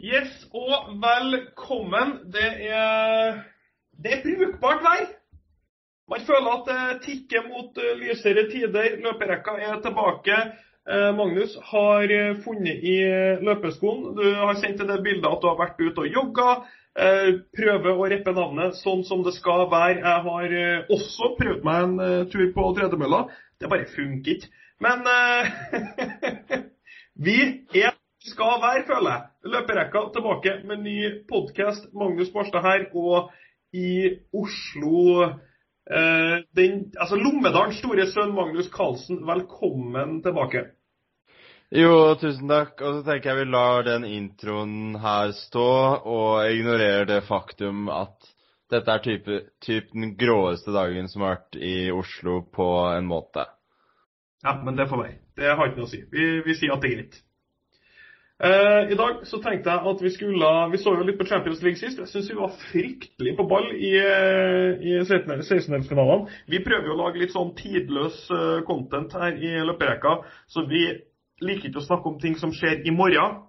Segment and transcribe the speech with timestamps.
[0.00, 2.12] Yes, og velkommen.
[2.32, 3.42] Det er,
[4.00, 5.02] det er brukbart vær.
[6.08, 8.96] Man føler at det tikker mot eh, lysere tider.
[9.04, 10.38] Løperekka er tilbake.
[10.88, 12.96] Eh, Magnus har eh, funnet i
[13.44, 14.16] løpeskoen.
[14.16, 16.48] Du har sendt det bildet at du har vært ute og jogga.
[17.60, 20.00] Prøver å reppe navnet sånn som det skal være.
[20.00, 20.56] Jeg har
[20.96, 23.26] også prøvd meg en tur på tredemølla.
[23.60, 24.48] Det bare funker ikke.
[24.80, 25.04] Men
[27.28, 27.38] vi
[27.84, 29.22] er skal være, føler jeg.
[29.52, 30.96] Løperekka tilbake med ny
[31.28, 31.88] podkast.
[31.94, 32.84] Magnus Barstad her.
[32.94, 33.30] Og
[33.72, 40.66] i Oslo eh, den, altså Lommedalens store sønn Magnus Carlsen, velkommen tilbake.
[41.70, 42.82] Jo, tusen takk.
[42.82, 45.70] Og så tenker jeg vi lar den introen her stå,
[46.02, 48.32] og ignorerer det faktum at
[48.70, 53.46] dette er type, typ den gråeste dagen som har vært i Oslo på en måte.
[54.44, 55.18] Ja, men det får være.
[55.36, 56.04] Det har ikke noe å si.
[56.10, 57.18] Vi, vi sier at det er greit.
[58.40, 61.60] Uh, I dag så tenkte jeg at vi skulle Vi så jo litt på Champions
[61.60, 61.98] League sist.
[62.00, 66.38] Jeg syns vi var fryktelig på ball i, eh, i 16-delsfinalene.
[66.48, 70.14] Vi prøver jo å lage litt sånn tidløs uh, content her i løperekka,
[70.48, 70.86] så vi
[71.44, 73.42] liker ikke å snakke om ting som skjer i morgen.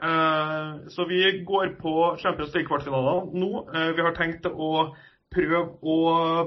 [0.00, 3.48] Så vi går på Champions League-kvartfinalene nå.
[3.98, 4.94] vi har tenkt å
[5.34, 5.96] prøve å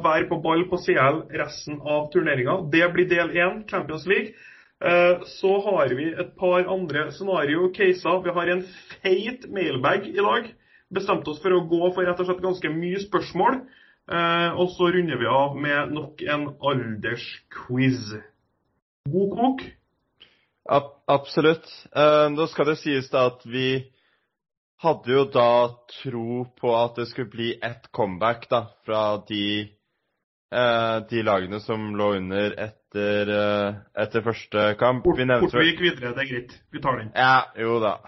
[0.02, 2.64] være på ball på CL resten av turneringa.
[2.74, 4.34] Det blir del én, Champions League.
[4.84, 8.24] Eh, så har vi et par andre scenario-caser.
[8.24, 10.50] Vi har en feit mailbag i dag.
[10.94, 13.62] Bestemte oss for å gå for rett og slett ganske mye spørsmål.
[14.12, 18.12] Eh, og så runder vi av med nok en aldersquiz.
[19.14, 19.66] God kok?
[21.12, 21.68] absolutt.
[21.92, 23.84] Uh, nå skal det sies da at vi
[24.80, 29.68] hadde jo da tro på at det skulle bli ett comeback da, fra de,
[31.12, 35.04] de lagene som lå under et etter, uh, etter første kamp.
[35.04, 36.62] Fort, vi nevnte fort vi gikk videre, det er greit.
[36.72, 37.12] Vi tar den.
[37.16, 37.98] Ja, jo da.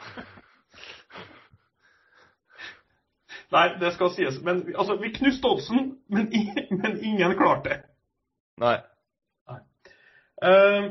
[3.56, 4.42] Nei, det skal sies.
[4.44, 6.32] Men altså, vi knuste oddsen, men,
[6.82, 7.80] men, ingen klarte det.
[8.62, 8.78] Nei.
[9.50, 9.60] Nei.
[10.46, 10.86] Uh,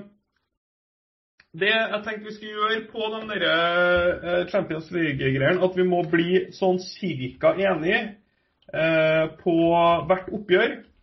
[1.54, 6.02] det jeg tenkte vi skulle gjøre på den der, uh, Champions League-greien, at vi må
[6.10, 8.18] bli sånn cirka enige
[8.74, 9.54] uh, på
[10.08, 10.93] hvert oppgjør.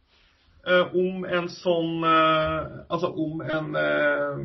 [0.62, 4.42] Eh, om en sånn eh, Altså om en, eh,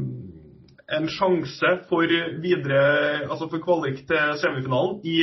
[0.97, 2.09] en sjanse for
[2.41, 5.19] videre Altså for kvalik til semifinalen i,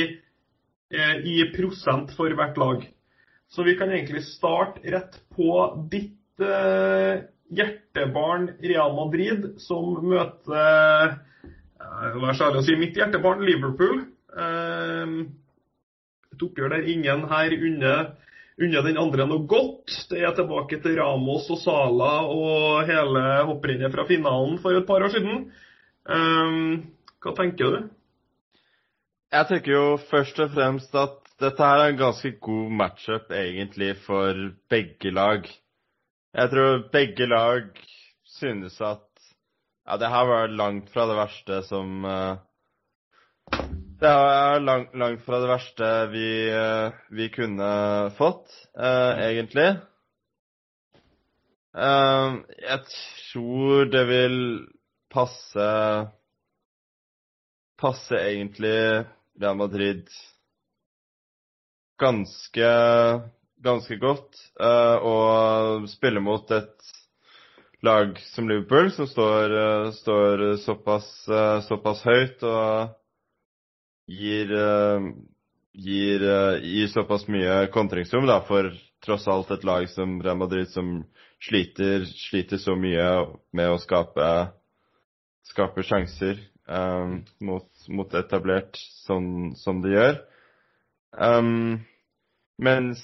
[0.94, 2.84] i prosent for hvert lag.
[3.50, 5.48] Så vi kan egentlig starte rett på
[5.90, 6.38] ditt
[7.50, 11.16] hjertebarn Real Madrid, som møter
[11.80, 14.04] så ærlig å si mitt hjertebarn Liverpool.
[16.30, 18.14] Et oppgjør der ingen her unner
[18.60, 19.90] unna den andre noe godt.
[20.10, 25.04] Det er tilbake til Ramos og Sala og hele hopprennet fra finalen for et par
[25.06, 25.48] år siden.
[26.04, 26.84] Um,
[27.24, 27.90] hva tenker du?
[29.34, 33.96] Jeg tenker jo først og fremst at dette her er en ganske god matchup egentlig
[34.04, 34.38] for
[34.70, 35.48] begge lag.
[36.34, 37.66] Jeg tror begge lag
[38.36, 39.02] synes at
[39.84, 42.36] ja, det her var langt fra det verste som uh,
[44.04, 47.68] det er langt, langt, fra det verste vi, eh, vi kunne
[48.18, 49.68] fått, eh, egentlig.
[51.74, 52.80] Eh, jeg
[53.32, 54.38] tror det vil
[55.10, 55.70] passe
[57.74, 59.04] Passe egentlig
[59.42, 60.06] Real Madrid
[61.98, 62.68] ganske,
[63.66, 65.16] ganske godt eh, å
[65.90, 66.92] spille mot et
[67.84, 72.46] lag som Liverpool, som står, eh, står såpass, eh, såpass høyt.
[72.46, 72.94] og
[74.06, 75.12] gir, uh,
[75.72, 78.70] gir, uh, gir, såpass mye kontringsrom da, for
[79.04, 81.02] tross alt et lag som Real Madrid som
[81.44, 83.08] sliter, sliter så mye
[83.56, 84.28] med å skape,
[85.50, 90.22] skape sjanser um, mot, mot, etablert sånn som de gjør.
[91.14, 91.84] Um,
[92.56, 93.02] mens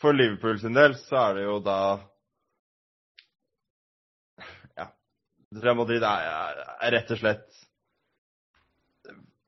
[0.00, 1.80] for Liverpool sin del så er det jo da
[4.78, 4.86] Ja.
[5.60, 7.60] Real Madrid er, er rett og slett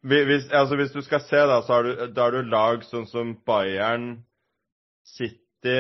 [0.03, 3.07] hvis, altså hvis, du skal se, da, så har du, da har du lag sånn
[3.07, 4.25] som Bayern,
[5.07, 5.79] City,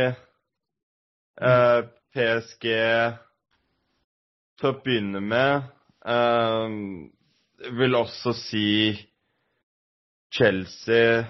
[1.39, 1.81] eh,
[2.13, 2.67] PSG
[4.59, 5.69] Til å begynne med
[6.11, 6.75] eh,
[7.79, 8.67] Vil også si
[10.35, 11.23] Chelsea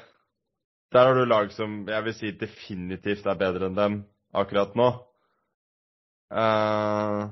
[0.93, 4.01] Der har du lag som jeg vil si definitivt er bedre enn dem
[4.33, 4.87] akkurat nå.
[6.33, 7.23] Eh,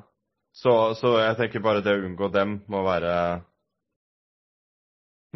[0.52, 3.14] så, så jeg tenker bare det å unngå dem må være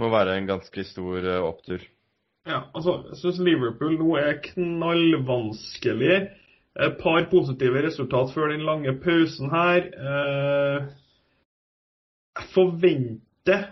[0.00, 1.82] må være en ganske stor uh, opptur.
[2.44, 6.16] Ja, altså, jeg syns Liverpool nå er knallvanskelig.
[6.74, 9.88] Et par positive resultat før den lange pausen her.
[9.94, 10.90] Uh,
[12.34, 13.68] jeg forventer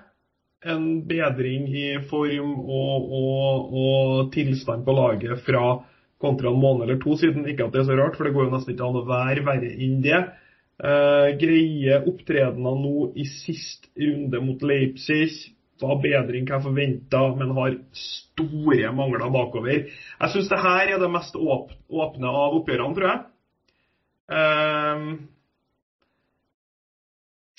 [0.62, 5.80] en bedring i form og, og, og tilstand på laget fra
[6.22, 7.48] kontra en måned eller to siden.
[7.50, 9.44] Ikke at det er så rart, for det går jo nesten ikke an å være
[9.48, 10.22] verre enn det.
[10.82, 17.76] Uh, greie opptredener nå i sist runde mot Leipzig enn hva jeg forventa, men har
[17.96, 19.86] store mangler bakover.
[19.88, 23.20] Jeg syns det her er det mest åpne av oppgjørene, tror jeg.
[24.32, 25.06] Um,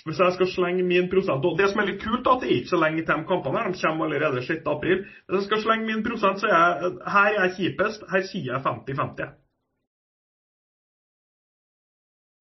[0.03, 2.57] hvis jeg skal slenge min prosent og Det som er litt kult, at det er
[2.61, 4.65] ikke så lenge til de kampene her, de kommer allerede 6.
[4.67, 5.05] april.
[5.27, 8.03] Hvis jeg skal slenge min prosent, så er jeg, her er jeg kjipest.
[8.11, 9.31] Her sier jeg 50-50.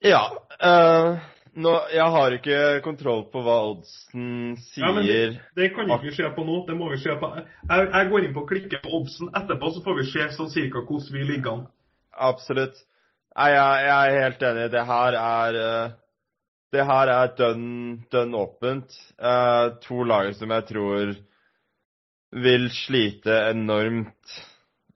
[0.03, 0.25] Ja.
[0.59, 1.23] Uh,
[1.55, 4.87] nå, jeg har ikke kontroll på hva oddsen sier.
[4.87, 6.61] Ja, det, det, kan vi ikke se på nå.
[6.69, 7.33] Det må vi se på.
[7.39, 10.53] Jeg, jeg går inn på å klikke på oddsen etterpå, så får vi se sånn
[10.53, 11.67] cirka hvordan vi ligger an.
[12.31, 12.81] Absolutt.
[13.33, 14.71] Nei, jeg, jeg, er helt enig.
[14.73, 15.99] Det her er uh
[16.73, 18.95] det her er dønn, åpent.
[19.21, 21.13] Uh, to lag som jeg tror
[22.43, 24.37] vil slite enormt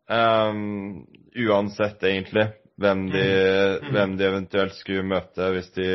[0.09, 1.03] um,
[1.37, 2.47] uansett, egentlig,
[2.81, 3.91] hvem de, mm.
[3.93, 5.91] hvem de, eventuelt skulle møte hvis de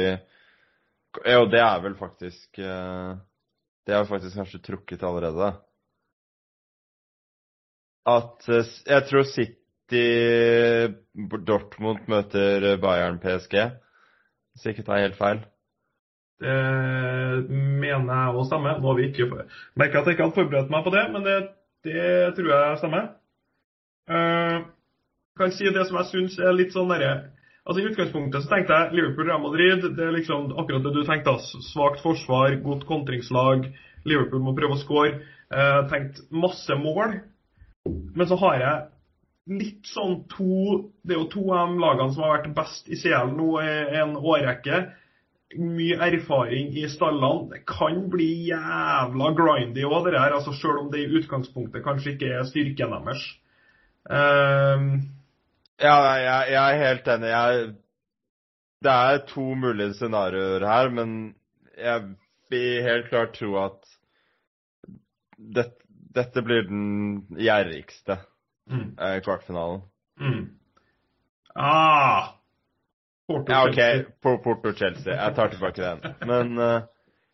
[1.20, 3.20] Jo, det er vel faktisk uh,
[3.88, 5.52] Det er faktisk kanskje trukket allerede.
[8.08, 10.06] At uh, Jeg tror City
[11.48, 13.58] Dortmund møter Bayern PSG,
[14.52, 15.42] hvis jeg ikke tar helt feil.
[16.42, 16.56] Det
[17.52, 18.80] mener jeg òg stemmer.
[18.80, 19.28] Nå har vi ikke
[19.76, 21.36] merka at jeg ikke hadde forberedt meg på det, men det,
[21.86, 22.06] det
[22.38, 23.12] tror jeg stemmer.
[24.10, 24.64] Uh,
[25.38, 27.12] kan si det som jeg syns er litt sånn derre
[27.62, 29.84] Altså I utgangspunktet så tenkte jeg Liverpool-Real Madrid.
[29.98, 31.36] Det er liksom akkurat det du tenkte.
[31.70, 33.68] Svakt forsvar, godt kontringslag.
[34.08, 35.20] Liverpool må prøve å score.
[35.54, 37.20] Eh, tenkt masse mål.
[37.86, 42.26] Men så har jeg litt sånn to Det er jo to av de lagene som
[42.26, 43.72] har vært best i CL nå i
[44.02, 44.82] en årrekke
[45.62, 47.50] mye erfaring i stallene.
[47.52, 50.38] Det kan bli jævla grindy òg, det der.
[50.38, 53.26] Altså, selv om det i utgangspunktet kanskje ikke er styrken deres.
[54.10, 54.94] Um...
[55.82, 57.30] ja, jeg, jeg, er helt enig.
[57.32, 57.70] Jeg,
[58.86, 61.16] det er to mulige scenarioer her, men
[61.78, 62.04] jeg
[62.52, 63.80] vil helt klart tro at
[65.38, 65.68] det,
[66.16, 68.20] dette blir den gjerrigste
[68.70, 68.88] mm.
[69.00, 69.82] eh, kvartfinalen.
[70.22, 70.46] Mm.
[71.56, 72.36] Ah,
[73.28, 74.06] Porto ja, OK.
[74.22, 75.14] Porto-Chelsea.
[75.16, 76.16] Jeg tar tilbake den.
[76.28, 76.82] Men uh,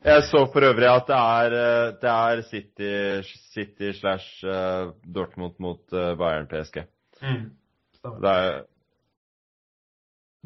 [0.06, 2.92] jeg så for øvrig at det er, uh, det er City,
[3.54, 4.46] City slash
[5.16, 6.86] Dortmund mot Bayern PSG.
[7.22, 7.50] Mm.
[8.24, 8.58] Det er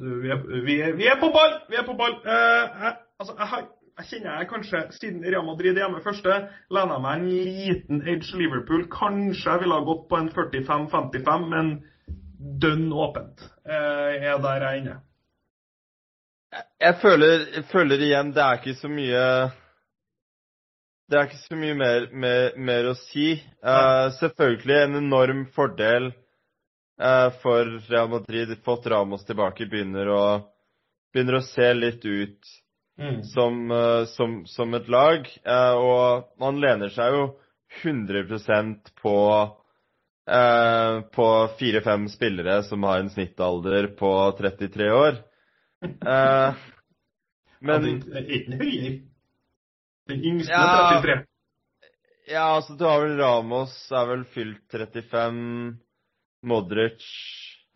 [0.02, 1.60] du, vi, er, vi, er, vi, er, på ball!
[1.70, 2.16] Vi er på ball!
[2.26, 3.66] Jeg, altså, jeg, har,
[4.00, 6.38] jeg, kjenner jeg kanskje, siden Real Madrid er hjemme første,
[6.74, 8.88] landa meg en liten edge Liverpool.
[8.90, 11.72] Kanskje jeg ville ha gått på en 45-55, men
[12.64, 14.98] dønn åpent er der jeg er inne.
[16.82, 19.22] Jeg føler, jeg føler, igjen det er ikke så mye
[21.08, 23.36] Det er ikke så mye mer, mer, mer å si.
[23.64, 26.10] Uh, selvfølgelig en enorm fordel
[27.42, 28.52] for Real Madrid.
[28.66, 30.24] Fått Ramos tilbake, begynner å,
[31.14, 32.52] begynner å se litt ut
[33.02, 33.24] mm.
[33.32, 35.26] som, uh, som, som, et lag.
[35.82, 37.26] og man lener seg jo
[37.84, 39.18] 100% på
[41.12, 41.26] på
[41.60, 45.18] fire-fem spillere som har en snittalder på 33 år.
[46.06, 46.54] Uh,
[47.62, 48.92] men ikke høyere?
[50.10, 51.16] Den yngste er 33.
[52.32, 55.40] Ja, altså du har vel Ramos er vel fylt 35.
[56.48, 57.06] Modric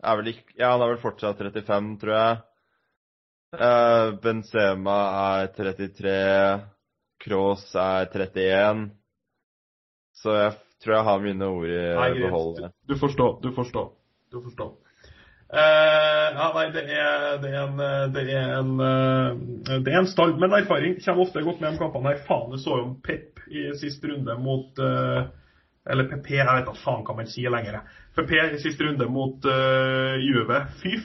[0.02, 2.38] er vel ikke Ja, han er vel fortsatt 35, tror jeg.
[3.56, 4.96] Uh, Benzema
[5.40, 6.16] er 33.
[7.22, 8.88] Cross er 31.
[10.16, 12.66] Så jeg tror jeg har mine ord i behold.
[12.88, 13.94] Du forstår, du forstår.
[14.32, 14.74] Du forstår.
[15.46, 17.82] Uh, ja, nei, det er, det er, en,
[18.12, 20.98] det er en, uh, det er en stall men erfaring.
[21.04, 22.22] Kommer ofte godt med de kampene her.
[22.26, 25.28] Faen, du så jo Pep i siste runde mot uh,
[25.86, 27.80] Eller PP, jeg vet da faen hva man sier lenger.
[28.16, 30.62] PP i siste runde mot uh, Juve.
[30.82, 30.96] Fy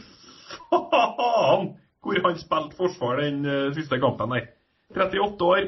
[0.71, 1.69] faen
[2.01, 3.43] hvor han spilte forsvar den
[3.75, 4.47] siste kampen der.
[4.95, 5.67] 38 år.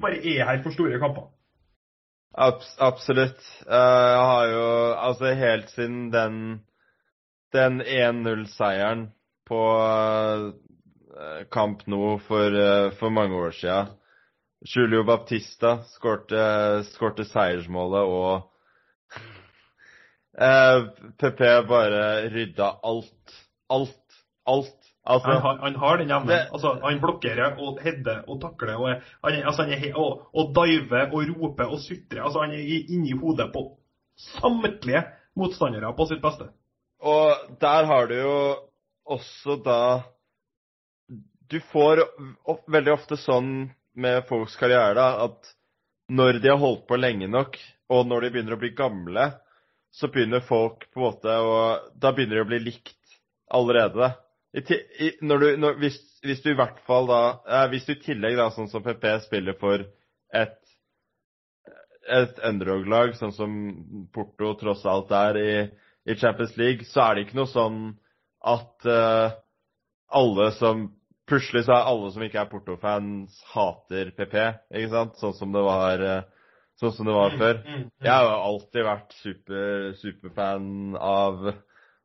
[0.00, 1.28] Bare er her for store kamper.
[2.38, 3.42] Abs absolutt.
[3.66, 6.60] jeg har jo Altså, helt siden den
[7.52, 9.08] den 1-0-seieren
[9.48, 10.52] på uh,
[11.52, 13.94] Kamp nå for, uh, for, mange år siden.
[14.66, 18.48] Julio Baptista skårte seiersmålet, og
[20.48, 20.88] uh,
[21.20, 23.38] PP bare rydda alt.
[23.68, 24.04] Alt.
[24.48, 24.74] Alt.
[25.08, 26.50] Altså, han, han, har den evnen.
[26.52, 28.88] Altså, han blokkerer og header og takler og,
[29.24, 32.22] han, altså, han er, og, og diver og roper og sutrer.
[32.26, 33.64] Altså, han er inni hodet på
[34.34, 35.06] samtlige
[35.38, 36.50] motstandere på sitt beste.
[37.00, 38.36] Og der har du jo
[39.06, 39.80] også da
[41.48, 42.02] Du får
[42.68, 45.50] veldig ofte sånn med folks karriere da, at
[46.08, 47.58] når de har holdt på lenge nok,
[47.92, 49.26] og når de begynner å bli gamle,
[49.92, 51.58] så begynner folk på en måte å
[51.96, 53.18] Da begynner de å bli likt
[53.50, 54.12] allerede.
[54.52, 54.62] I,
[55.04, 58.00] i, når du, når, hvis, hvis, du i hvert fall da eh, Hvis du i
[58.00, 59.84] tillegg, da, sånn som PP spiller for
[60.36, 60.56] et
[62.08, 63.54] et underdog-lag, sånn som
[64.14, 65.50] Porto tross alt er i,
[66.08, 67.80] i, Champions League, så er det ikke noe sånn
[68.48, 69.34] at eh,
[70.20, 70.86] alle som
[71.28, 74.36] Plutselig så er alle som ikke er Porto-fans, hater PP,
[74.72, 75.16] ikke sant?
[75.20, 77.58] Sånn som det var, uh, sånn som det var mm, før.
[77.64, 77.88] Mm, mm.
[78.06, 81.50] Jeg har jo alltid vært super, superfan av,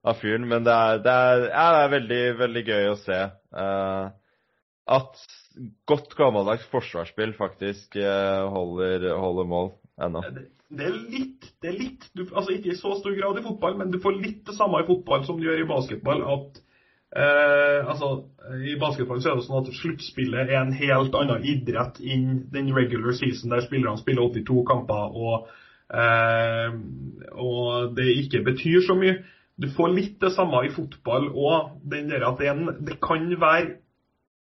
[0.04, 3.22] av fyren, men det er, det, er, ja, det er, veldig, veldig gøy å se
[3.30, 4.12] uh,
[4.98, 5.24] at
[5.88, 9.70] godt gammeldags forsvarsspill faktisk holder, holder mål
[10.02, 10.24] ennå.
[10.26, 13.46] Det, det, er litt, det er litt du, altså Ikke i så stor grad i
[13.46, 16.26] fotball, men du får litt det samme i fotball som du gjør i basketball.
[16.36, 16.60] at
[17.16, 18.24] eh, altså,
[18.66, 22.74] I basketball så er det sånn at sluttspillet er en helt annen idrett enn den
[22.76, 25.48] regular season, der spillerne spiller 82 kamper og,
[25.94, 26.76] eh,
[27.38, 29.22] og det ikke betyr så mye.
[29.62, 31.76] Du får litt det samme i fotball òg.
[31.86, 33.76] Det, det kan være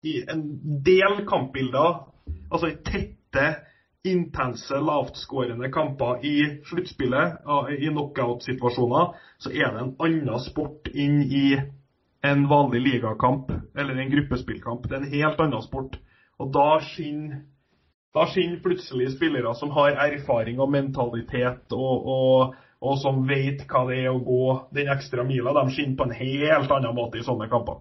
[0.06, 0.44] i en
[0.86, 2.06] del kampbilder,
[2.52, 3.48] altså i tette
[4.06, 6.36] intense, lavtskårende kamper i
[6.70, 7.40] sluttspillet,
[7.74, 11.48] i knockout-situasjoner, så er det en annen sport inn i
[12.26, 14.88] en vanlig ligakamp eller en gruppespillkamp.
[14.90, 15.94] Det er en helt annen sport.
[16.42, 17.44] Og da skinner,
[18.16, 23.82] da skinner plutselig spillere som har erfaring og mentalitet, og, og, og som vet hva
[23.90, 25.56] det er å gå den ekstra mila.
[25.56, 27.78] De skinner på en helt annen måte i sånne kamper.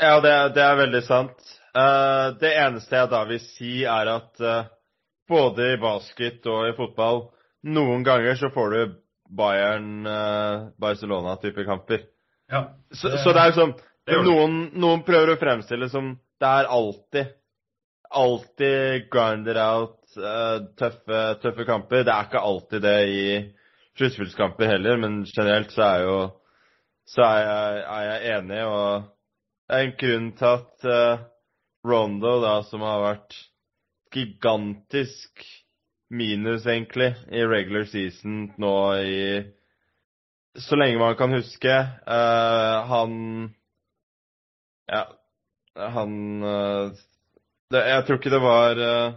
[0.00, 1.38] Ja, det, det er veldig sant.
[1.76, 4.64] Uh, det eneste jeg da vil si, er at uh,
[5.30, 7.18] både i basket og i fotball.
[7.70, 8.80] Noen ganger så får du
[9.38, 12.00] Bayern-Barcelona-type uh, kamper.
[12.50, 13.76] Ja, det, så, så, det er jo sånn
[14.26, 17.36] noen, noen, prøver å fremstille som det er alltid
[18.10, 22.04] alltid grinder out, uh, tøffe, tøffe, kamper.
[22.06, 23.24] Det er ikke alltid det i
[23.98, 26.18] sluttspillskamper heller, men generelt så er, jo,
[27.06, 28.60] så er, jeg, er jeg enig.
[28.66, 29.06] Og
[29.68, 31.24] det er en grunn til at uh,
[31.86, 33.38] Rondo, da, som har vært
[34.10, 35.46] gigantisk
[36.10, 38.74] minus, egentlig, i regular season nå
[39.06, 39.22] i
[40.58, 41.74] Så lenge man kan huske.
[42.06, 43.14] Uh, han
[44.90, 45.04] Ja,
[45.74, 46.90] han uh,
[47.70, 49.12] det, Jeg tror ikke det var uh,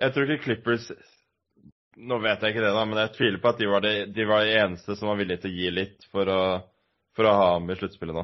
[0.00, 0.92] Jeg tror ikke Clippers
[1.96, 4.24] Nå vet jeg ikke det, da, men jeg tviler på at de var, de, de
[4.26, 6.42] var de eneste som var villige til å gi litt for å,
[7.12, 8.22] for å ha ham i sluttspillet nå.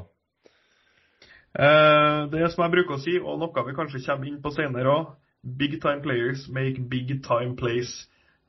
[2.32, 5.12] det som jeg bruker å si, og noe vi kanskje kommer inn på senere òg,
[5.44, 8.08] Big time players make big time plays.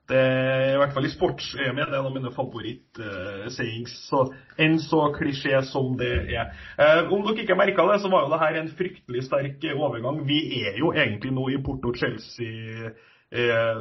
[0.09, 3.93] Det er i hvert fall i sports-EM det er en av mine favoritt-sayings.
[4.09, 4.23] så
[4.57, 6.49] enn så klisjé som det er.
[6.79, 10.23] Uh, om dere ikke merka det, så var jo det her en fryktelig sterk overgang.
[10.25, 12.89] Vi er jo egentlig nå i Porto-Chelsea.
[13.29, 13.77] Eh,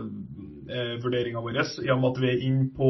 [0.76, 2.88] eh, vurderinga vår i og med at vi er inne på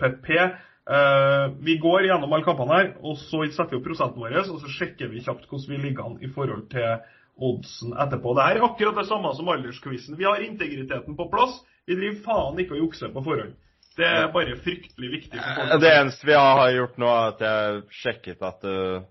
[0.00, 0.32] PP.
[0.36, 4.60] Eh, vi går gjennom alle kampene her, og så setter vi opp prosenten vår og
[4.60, 7.00] så sjekker vi kjapt hvordan vi ligger an i forhold til
[7.36, 8.34] oddsen etterpå.
[8.36, 10.18] Det er akkurat det samme som aldersquizen.
[10.20, 11.56] Vi har integriteten på plass.
[11.86, 13.54] Vi driver faen ikke og jukser på forhånd.
[13.96, 15.40] Det er bare fryktelig viktig.
[15.40, 19.06] for Det eneste vi har gjort nå, er at jeg sjekket at uh,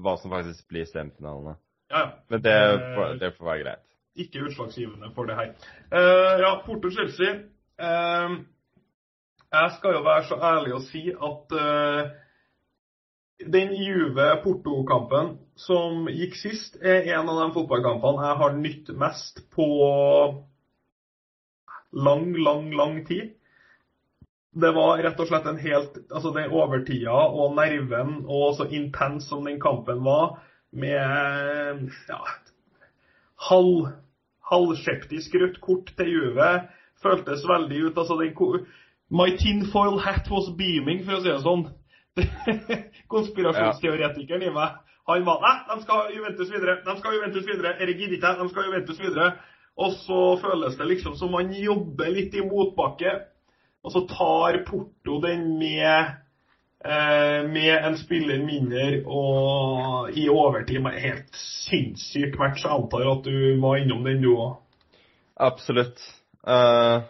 [0.00, 1.58] hva som faktisk blir semifinalene.
[1.92, 2.06] Ja, ja.
[2.32, 2.54] Men det,
[3.20, 3.84] det, får være greit.
[4.16, 5.52] Ikke utslagsgivende for det her.
[5.92, 7.34] Uh, ja, Porto-Chelsea.
[7.76, 8.38] Uh,
[9.52, 11.52] jeg skal jo være så ærlig å si at
[13.54, 19.68] den Juve-Porto-kampen som gikk sist, er en av de fotballkampene jeg har nytt mest på
[21.94, 23.32] lang, lang, lang tid.
[24.54, 29.26] Det var rett og slett en helt Altså, den overtida og nerven og så intens
[29.30, 30.38] som den kampen var,
[30.74, 32.20] med ja,
[33.48, 33.88] halv,
[34.50, 36.50] halvskeptisk rødt kort til Juve,
[37.02, 38.66] føltes veldig ut Altså, den,
[39.10, 41.66] My tinfoil hat was beaming, for å si det sånn.
[43.14, 44.78] Konspirasjonsteoretikeren i meg.
[45.10, 46.78] Han var Nei, de skal Juventus videre.
[46.86, 47.74] De skal Juventus videre.
[47.84, 49.26] Erik gidder ikke, de skal Juventus videre.
[49.76, 53.14] Og så føles det liksom som man jobber litt i motbakke.
[53.84, 56.14] Og så tar Porto den med
[56.84, 60.80] eh, med en spiller mindre og i overtid.
[60.80, 62.64] med Helt sinnssyk match.
[62.64, 64.54] Jeg antar at du var innom den, du òg?
[65.36, 65.98] Absolutt.
[66.46, 67.02] Uh,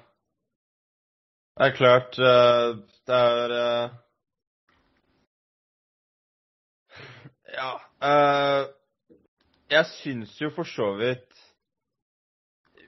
[1.58, 3.90] det er klart uh, Det er uh
[7.54, 7.72] Ja.
[9.70, 11.33] Jeg syns jo for så vidt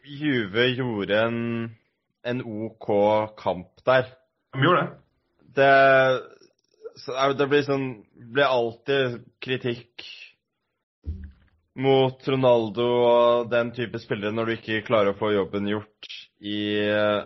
[0.06, 1.40] Juve gjorde en,
[2.22, 2.88] en OK
[3.38, 4.08] kamp der.
[4.54, 4.92] De gjorde det.
[5.56, 5.72] Det,
[7.38, 10.04] det blir sånn blir alltid kritikk
[11.76, 16.10] mot Ronaldo og den type spillere når du ikke klarer å få jobben gjort
[16.40, 17.22] i eh,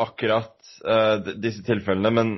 [0.00, 2.12] akkurat uh, disse tilfellene.
[2.12, 2.30] Men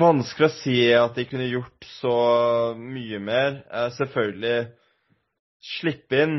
[0.00, 2.14] vanskelig å si at de kunne gjort så
[2.76, 3.60] mye mer.
[3.68, 4.70] Uh, selvfølgelig
[5.76, 6.38] slippe inn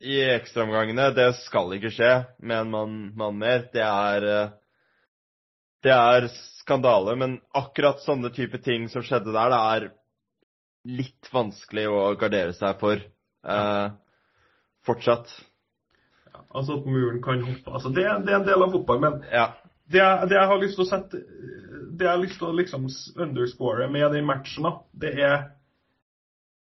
[0.00, 1.10] i ekstraomgangene.
[1.16, 3.66] Det skal ikke skje med en mann, mann mer.
[3.72, 4.56] Det er uh,
[5.82, 6.26] det er
[6.58, 9.86] skandale, men akkurat sånne type ting som skjedde der, det er
[10.98, 13.86] litt vanskelig å gardere seg for eh,
[14.88, 15.30] fortsatt.
[16.32, 17.70] Ja, altså at muren kan hoppe.
[17.70, 19.46] Altså det, det, er en del av fotball, men ja.
[19.86, 21.22] det, det, jeg har lyst til å sette
[21.98, 22.88] Det jeg har lyst til å liksom
[23.22, 24.74] underscore med den matchen, da,
[25.04, 25.54] det er Eh,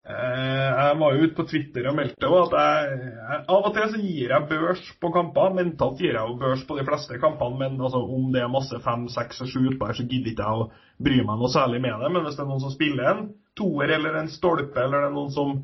[0.06, 3.98] jeg var jo ute på Twitter og meldte at jeg, jeg, av og til så
[3.98, 5.56] gir jeg børs på kamper.
[5.56, 8.78] Mentalt gir jeg jo børs på de fleste kampene, men altså, om det er masse
[8.84, 10.68] fem, seks og sju utpå her, så gidder ikke jeg å
[11.08, 12.12] bry meg noe særlig med det.
[12.14, 13.24] Men hvis det er noen som spiller en
[13.58, 15.56] toer eller en stolpe, eller det er noen som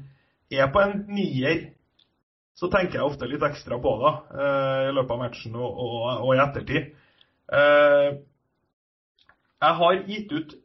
[0.53, 1.63] er på en nier,
[2.59, 6.03] så tenker jeg ofte litt ekstra på det eh, i løpet av matchen og, og,
[6.27, 6.91] og i ettertid.
[7.53, 8.09] Eh,
[9.63, 10.59] jeg har gitt ut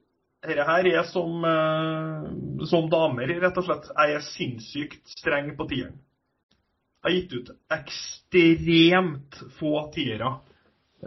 [0.47, 3.89] dette her er som, uh, som damer, rett og slett.
[3.91, 5.97] Jeg er sinnssykt streng på tieren.
[7.03, 10.31] Jeg har gitt ut ekstremt få tiere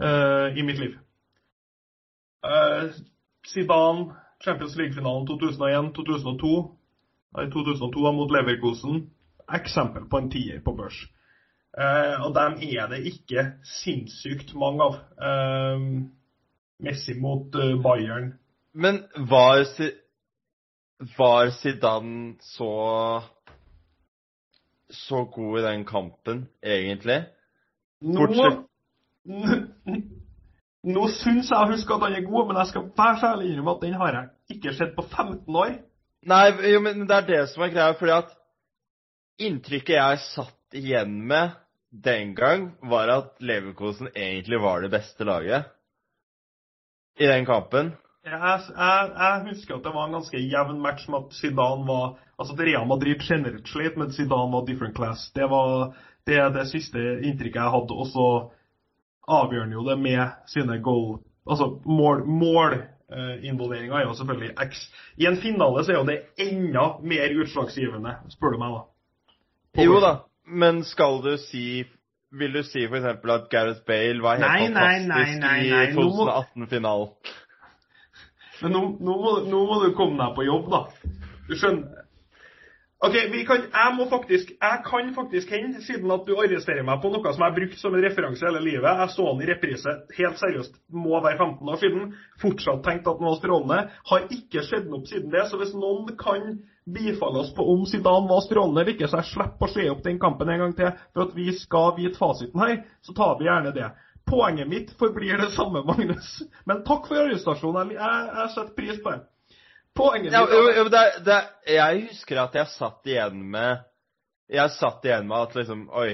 [0.01, 0.95] uh, i mitt liv.
[2.45, 2.89] Uh,
[3.45, 6.53] Zidane, Champions League-finalen 2001-2002.
[7.41, 9.03] I 2002 mot Leverkosen.
[9.51, 10.97] Eksempel på en tier på børs.
[11.77, 14.99] Uh, og dem er det ikke sinnssykt mange av.
[16.81, 18.33] Messi mot Bayern.
[18.73, 19.65] Men var,
[21.17, 23.23] var Zidane så
[24.91, 27.21] så god i den kampen, egentlig?
[28.01, 28.25] Nå,
[30.83, 33.49] nå syns jeg å huske at han er god, men jeg skal være så ærlig
[33.51, 35.73] innrømme at den har jeg ikke sett på 15 år.
[36.31, 38.35] Nei, jo, men det er det som er greia, fordi at
[39.41, 41.55] inntrykket jeg satt igjen med
[41.91, 45.71] den gang, var at Leverkosen egentlig var det beste laget
[47.19, 47.95] i den kampen.
[48.25, 52.19] Jeg, jeg, jeg, husker at det var en ganske jevn match med at Zidane var
[52.37, 55.31] Altså at Real Madrid generelt slet, men Zidane var different class.
[55.35, 55.93] Det var
[56.25, 57.97] det, det siste inntrykket jeg hadde.
[58.01, 58.27] Og så
[59.29, 64.83] avgjør han jo det med sine goal Altså mål, målinvolveringa er jo selvfølgelig X.
[65.17, 68.83] I en finale så er jo det enda mer utslagsgivende, spør du meg, da.
[69.75, 70.11] På jo da,
[70.45, 71.83] men skal du si
[72.31, 73.05] Vil du si f.eks.
[73.05, 77.09] at Gareth Bale var helt nei, fantastisk nei, nei, i 2018-finalen?
[78.61, 80.85] Men nå, nå, må, nå, må, du komme deg på jobb, da.
[81.49, 82.01] Du skjønner?
[83.01, 83.15] Ok,
[83.49, 87.31] kan, jeg, må faktisk, jeg kan faktisk hende, siden at du arresterer meg på noe
[87.33, 88.85] som jeg har brukt som en referanse hele livet.
[88.85, 92.11] Jeg så den i reprise helt seriøst, må være 15 år siden.
[92.43, 93.79] Fortsatt tenkt at den var strålende.
[94.11, 95.47] Har ikke skjedd noe siden det.
[95.49, 99.31] Så hvis noen kan bifalle oss på om Zidane var strålende eller ikke, så jeg
[99.31, 102.61] slipper å se opp den kampen en gang til for at vi skal vite fasiten
[102.61, 103.89] her, så tar vi gjerne det.
[104.31, 106.41] Poenget mitt forblir det samme, Magnus.
[106.69, 107.91] Men takk for arrestasjonen.
[107.97, 109.21] Jeg, jeg setter pris på det.
[109.97, 113.81] Poenget ja, mitt jo, det, det, Jeg husker at jeg satt igjen med
[114.47, 116.13] Jeg satt igjen med at liksom Oi,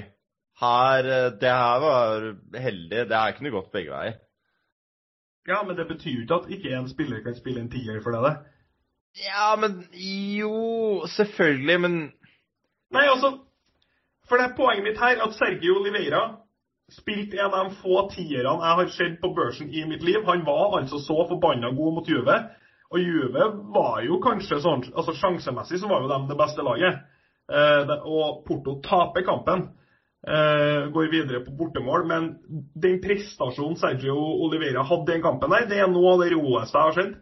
[0.64, 2.26] her Det her var
[2.58, 3.04] heldig.
[3.12, 4.18] Det her kunne gått begge veier.
[5.48, 8.18] Ja, men det betyr jo ikke at ikke en spiller kan spille en tier for
[8.18, 8.34] det?
[9.22, 11.94] Ja, men Jo, selvfølgelig, men
[12.92, 13.38] Nei, altså
[14.28, 16.26] For det er poenget mitt her at Sergio Oliveira
[16.92, 20.22] spilt en av de få tierne jeg har sett på børsen i mitt liv.
[20.26, 22.38] Han var altså så forbanna god mot Juve.
[22.88, 27.02] Og Juve var jo kanskje sånn altså Sjansemessig så var jo de det beste laget.
[27.52, 29.68] Eh, og Porto taper kampen.
[30.28, 32.06] Eh, går videre på bortemål.
[32.08, 32.30] Men
[32.76, 36.78] den prestasjonen Sergio Oliveira hadde i den kampen, der, det er noe av det roeste
[36.78, 37.18] jeg har sett.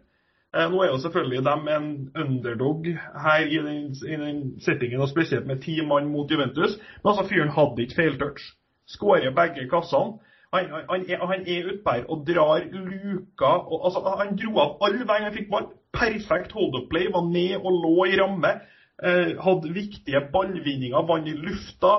[0.54, 1.88] Eh, nå er jo selvfølgelig de en
[2.22, 2.86] underdog
[3.26, 6.78] her i den, i den settingen, og spesielt med ti mann mot Juventus.
[7.02, 8.46] Men altså, fyren hadde ikke feiltouch
[8.86, 10.18] skårer begge kassene.
[10.54, 15.00] Han, han, er, han er utpå og drar luka og, altså, Han dro av all
[15.02, 15.68] gang han fikk ball.
[15.96, 18.52] Perfekt hold-up-play, var ned og lå i ramme.
[18.96, 21.94] Eh, hadde viktige ballvinninger, vann i lufta.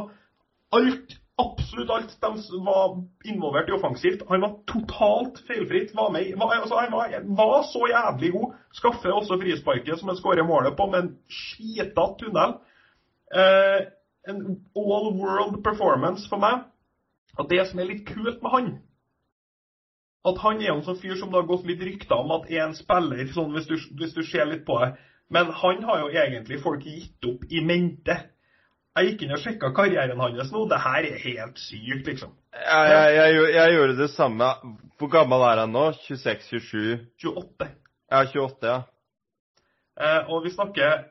[0.77, 2.95] Alt, absolutt alt de var
[3.25, 4.23] involvert i offensivt.
[4.29, 5.95] Han var totalt feilfritt.
[5.97, 8.55] Var med, var, altså, han var, var, så jævlig god.
[8.79, 12.57] Skaffer også frisparket som han skårer målet på med en skitete tunnel.
[13.33, 13.81] Eh,
[14.29, 14.41] en
[14.77, 16.65] all world performance for meg.
[17.37, 18.69] Og det som er litt kult med han
[20.27, 22.65] At han er en sånn fyr som det har gått litt rykter om at er
[22.65, 24.95] en spiller, sånn hvis du, hvis du ser litt på det.
[25.31, 28.15] Men han har jo egentlig folk gitt opp i mente.
[28.97, 30.63] Jeg gikk inn og sjekka karrieren hans nå.
[30.71, 32.31] Det her er helt sykt, liksom.
[32.57, 34.47] Jeg, jeg, jeg, jeg, gjorde det samme.
[34.97, 35.83] Hvor gammel er han nå?
[36.07, 37.03] 26-27?
[37.21, 37.67] 28.
[38.09, 38.79] Ja, 28, ja.
[39.97, 41.03] Eh, og vi snakker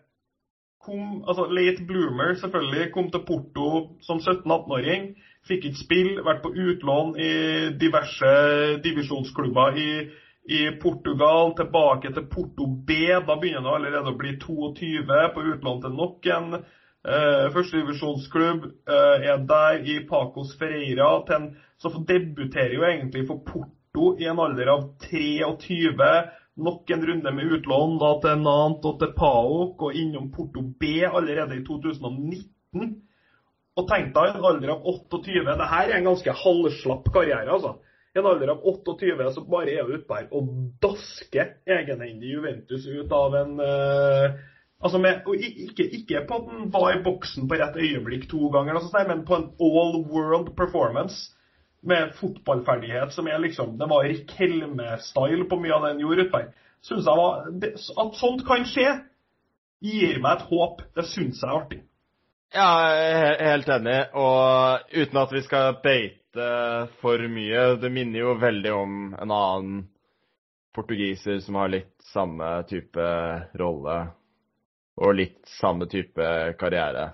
[0.86, 2.90] kom, altså Late bloomer, selvfølgelig.
[2.94, 3.70] Kom til Porto
[4.06, 5.08] som 17-18-åring.
[5.46, 7.32] Fikk ikke spill, vært på utlån i
[7.78, 8.30] diverse
[8.82, 9.90] divisjonsklubber i,
[10.50, 11.52] i, Portugal.
[11.58, 12.98] Tilbake til Porto B.
[13.26, 18.66] Da begynner han allerede å bli 22, på utlån til nok en eh, førstedivisjonsklubb.
[18.90, 21.12] Eh, er der i Pacos Ferreira.
[21.28, 26.10] Til så debuterer jo egentlig for Porto i en alder av 23
[26.56, 31.02] Nok en runde med utlån da til Nant og til PAOK og innom Porto B
[31.04, 32.94] allerede i 2019.
[33.76, 37.76] Og tenk deg en alder av 28 Det her er en ganske halvslapp karriere, altså.
[38.16, 43.36] En alder av 28 så bare er ute der og dasker egenhendig Juventus ut av
[43.42, 44.36] en uh,
[44.76, 48.50] Altså med, og ikke, ikke, på at den var i boksen på rett øyeblikk to
[48.52, 51.32] ganger, altså, men på en all world performance
[51.80, 56.26] med fotballferdighet som er liksom Det var Rick Helme-style på mye av det han gjorde
[56.26, 56.42] utpå
[56.84, 57.46] Synes jeg var
[58.04, 58.88] At sånt kan skje,
[59.82, 60.82] gir meg et håp.
[60.96, 61.80] Det syns jeg er artig.
[62.54, 63.96] Ja, jeg er helt enig.
[64.14, 66.46] Og uten at vi skal beite
[67.00, 69.84] for mye Det minner jo veldig om en annen
[70.76, 73.06] portugiser som har litt samme type
[73.58, 73.98] rolle.
[74.96, 76.26] Og litt samme type
[76.60, 77.10] karriere.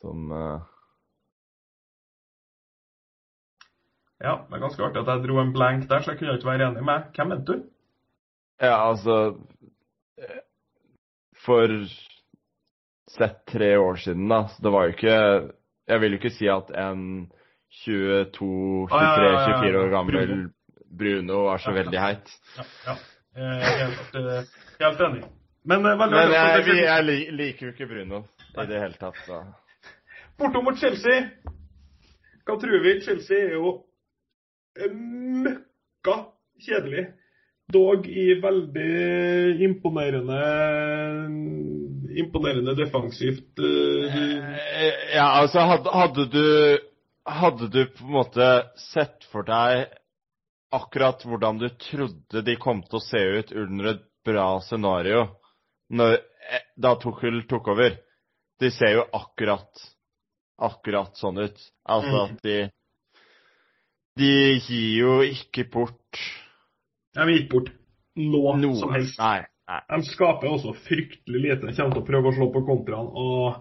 [0.00, 0.60] Som uh,
[4.20, 6.50] Ja, det er ganske artig at jeg dro en blank der, så jeg kunne ikke
[6.50, 7.62] være enig med Hvem mente du?
[8.60, 9.14] Ja, altså
[11.40, 11.72] For
[13.16, 14.44] sett tre år siden, da.
[14.48, 15.18] Så det var jo ikke
[15.90, 17.30] Jeg vil jo ikke si at en
[17.84, 20.32] 22, 23, ah, ja, ja, ja, 24 år gammel
[20.90, 22.32] Bruno, er var så veldig heit.
[22.56, 22.94] Ja, ja.
[23.40, 24.48] Helt, eh,
[24.80, 25.22] helt enig.
[25.62, 26.30] Men, eh, Men jeg,
[26.66, 28.24] jeg, jeg, liker jo ikke Bruno
[28.58, 29.44] i det hele tatt, så
[30.38, 31.28] Bortom mot Chelsea.
[32.46, 32.96] Hva tror vi?
[33.04, 33.74] Chelsea er jo
[35.44, 36.16] møkka
[36.64, 37.10] kjedelig.
[37.70, 40.40] Dog i veldig imponerende
[42.20, 43.58] imponerende defensivt.
[43.58, 44.06] Uh,
[45.14, 46.46] ja, altså hadde, hadde, du
[47.30, 48.46] Hadde du på en måte
[48.80, 49.90] sett for deg
[50.74, 55.26] akkurat hvordan du trodde de kom til å se ut under et bra scenario
[55.92, 57.98] når, eh, da Tuchel tok over?
[58.58, 59.84] De ser jo akkurat
[60.60, 61.60] akkurat sånn ut.
[61.88, 62.22] Altså mm.
[62.24, 62.58] at de
[64.20, 66.18] de gir jo ikke bort
[67.14, 67.70] De gir ikke bort
[68.20, 68.76] noe, noe.
[68.76, 69.20] som helst.
[69.20, 69.44] Nei.
[69.90, 71.66] De skaper også fryktelig lite.
[71.66, 73.10] De kommer til å prøve å slå på kontraen.
[73.10, 73.60] og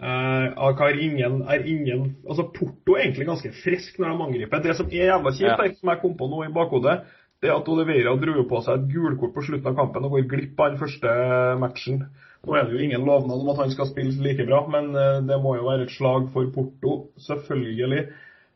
[0.00, 4.62] uh, har ingen, er ingen altså Porto er egentlig ganske frisk når de angriper.
[4.64, 5.74] Det som er jævla kjipt, ja.
[5.80, 7.00] som jeg kom på nå i bakhodet,
[7.40, 10.26] det er at Oliveira dro på seg et gulkort på slutten av kampen og går
[10.28, 11.14] glipp av den første
[11.60, 12.02] matchen.
[12.44, 15.22] Nå er det jo ingen lovnad om at han skal spille like bra, men uh,
[15.24, 18.04] det må jo være et slag for Porto, selvfølgelig.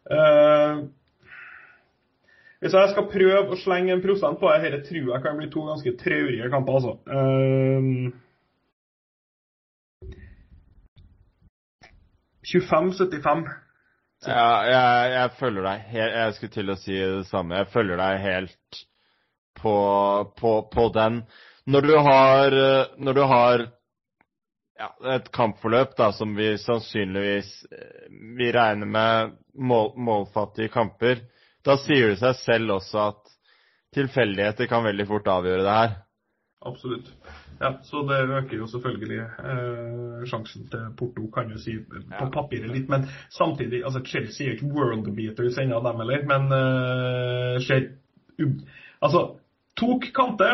[0.05, 0.85] Uh,
[2.65, 5.51] hvis jeg skal prøve å slenge en prosent på det, dette tror jeg kan bli
[5.53, 6.95] to ganske traurige kamper, altså.
[7.13, 8.15] Um,
[12.49, 13.45] 25-75.
[14.25, 17.59] Ja, jeg, jeg, følger deg Jeg, Jeg skulle til å si det samme.
[17.61, 18.81] Jeg følger deg helt
[19.61, 19.77] på,
[20.41, 21.21] på, på den.
[21.69, 22.59] Når du har,
[22.97, 23.67] når du har
[24.81, 27.53] ja, et kampforløp da, som vi sannsynligvis
[28.41, 31.21] Vi regner med mål, målfattige kamper
[31.65, 33.35] da sier det seg selv også at
[33.95, 35.97] tilfeldigheter kan veldig fort avgjøre det her.
[36.65, 37.11] Absolutt.
[37.61, 41.77] Ja, Så det øker jo selvfølgelig eh, sjansen til Porto, kan du si
[42.19, 42.89] på papiret litt.
[42.89, 46.25] Men samtidig, altså Chelsea er ikke world beaters ennå, dem heller.
[46.33, 47.91] Men eh, skjer
[49.05, 49.37] Altså,
[49.77, 50.51] tok Kante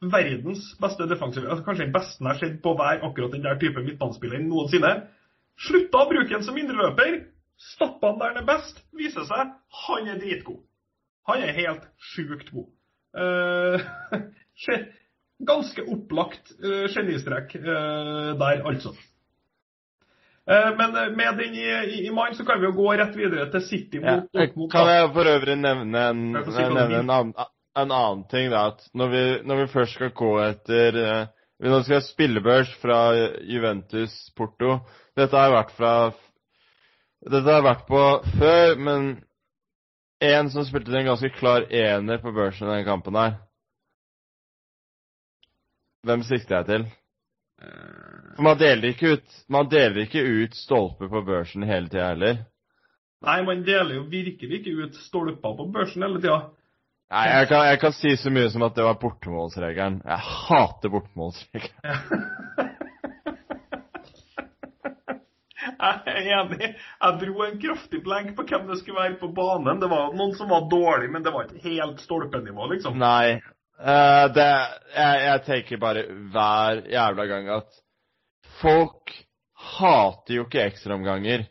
[0.00, 3.58] verdens beste defensive altså Kanskje den beste jeg har sett på hver akkurat den der
[3.60, 4.94] type midtbanespiller noensinne.
[5.60, 7.20] Slutta å bruke ham som indreløper!
[7.60, 9.52] Stappa han der han er best, viser seg
[9.84, 10.62] han er dritgod.
[11.28, 12.70] Han er helt sjukt god.
[13.12, 13.82] Uh,
[15.50, 18.96] ganske opplagt uh, genistrek uh, der, altså.
[20.50, 23.62] Men med den i, i, i mind så kan vi jo gå rett videre til
[23.62, 24.70] City mot ja, Dortmund.
[24.72, 27.34] Kan jeg for øvrig nevne en, nevne en, annen,
[27.76, 28.48] en annen, ting?
[28.50, 31.20] da, at Når vi, når vi først skal gå etter uh,
[31.60, 32.98] Nå skal ha spillebørs fra
[33.44, 34.78] Juventus Porto.
[35.14, 35.92] Dette har vært fra
[37.28, 38.02] dette har jeg vært på
[38.38, 39.10] før, men
[40.24, 43.38] en som spilte en ganske klar ener på børsen i denne kampen her
[46.04, 46.86] Hvem sikter jeg til?
[47.60, 48.30] Eh.
[48.36, 52.38] For man deler ikke ut, man deler ikke ut stolper på børsen hele tida heller.
[53.20, 56.38] Nei, man deler jo virkelig ikke ut stolper på børsen hele tida.
[57.12, 60.00] Nei, jeg kan, jeg kan, si så mye som at det var bortemålsregelen.
[60.08, 62.24] Jeg hater bortemålsregelen.
[65.80, 66.66] Jeg er enig.
[66.76, 69.80] Jeg dro en kraftig blenk på hvem det skulle være på banen.
[69.80, 72.98] Det var noen som var dårlig, men det var ikke helt stolpenivå, liksom.
[73.00, 73.40] Nei.
[73.80, 74.48] Uh, det,
[74.92, 77.78] jeg, jeg, tenker bare hver jævla gang at
[78.60, 79.14] folk
[79.78, 81.46] hater jo ikke ekstraomganger.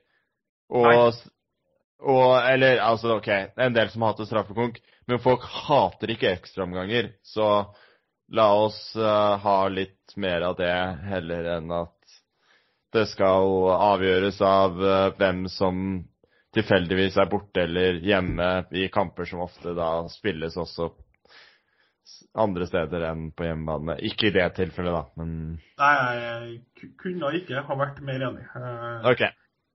[0.70, 1.18] Og,
[2.06, 4.78] og Eller altså, OK, en del som hater straffekonk,
[5.10, 7.16] men folk hater ikke ekstraomganger.
[7.26, 7.50] Så
[8.30, 10.76] la oss uh, ha litt mer av det
[11.10, 11.96] heller enn at
[12.96, 15.84] det skal avgjøres av uh, hvem som
[16.56, 20.90] tilfeldigvis er borte eller hjemme i kamper som ofte da spilles også
[22.40, 24.00] andre steder enn på hjemmebane.
[24.06, 28.46] Ikke i det tilfellet, da, men Nei, jeg kunne ikke ha vært mer enig.
[28.56, 29.10] Uh...
[29.12, 29.26] OK.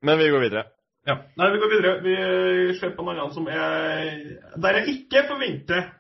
[0.05, 0.65] Men vi går videre.
[1.07, 1.19] Ja.
[1.39, 1.99] Nei, vi går videre.
[2.05, 5.93] Vi ser på en annen som er Der jeg ikke forventer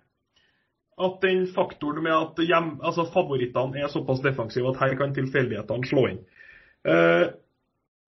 [1.05, 5.89] at den faktoren med at hjem, altså favorittene er såpass defensive at her kan tilfeldighetene
[5.91, 6.21] slå inn.
[6.85, 7.33] Uh,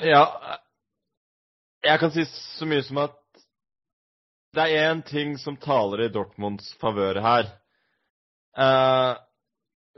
[0.00, 0.24] Ja
[1.84, 3.18] Jeg kan si så mye som at
[4.56, 7.46] det er én ting som taler i Dortmunds favør her.
[8.52, 9.12] Eh,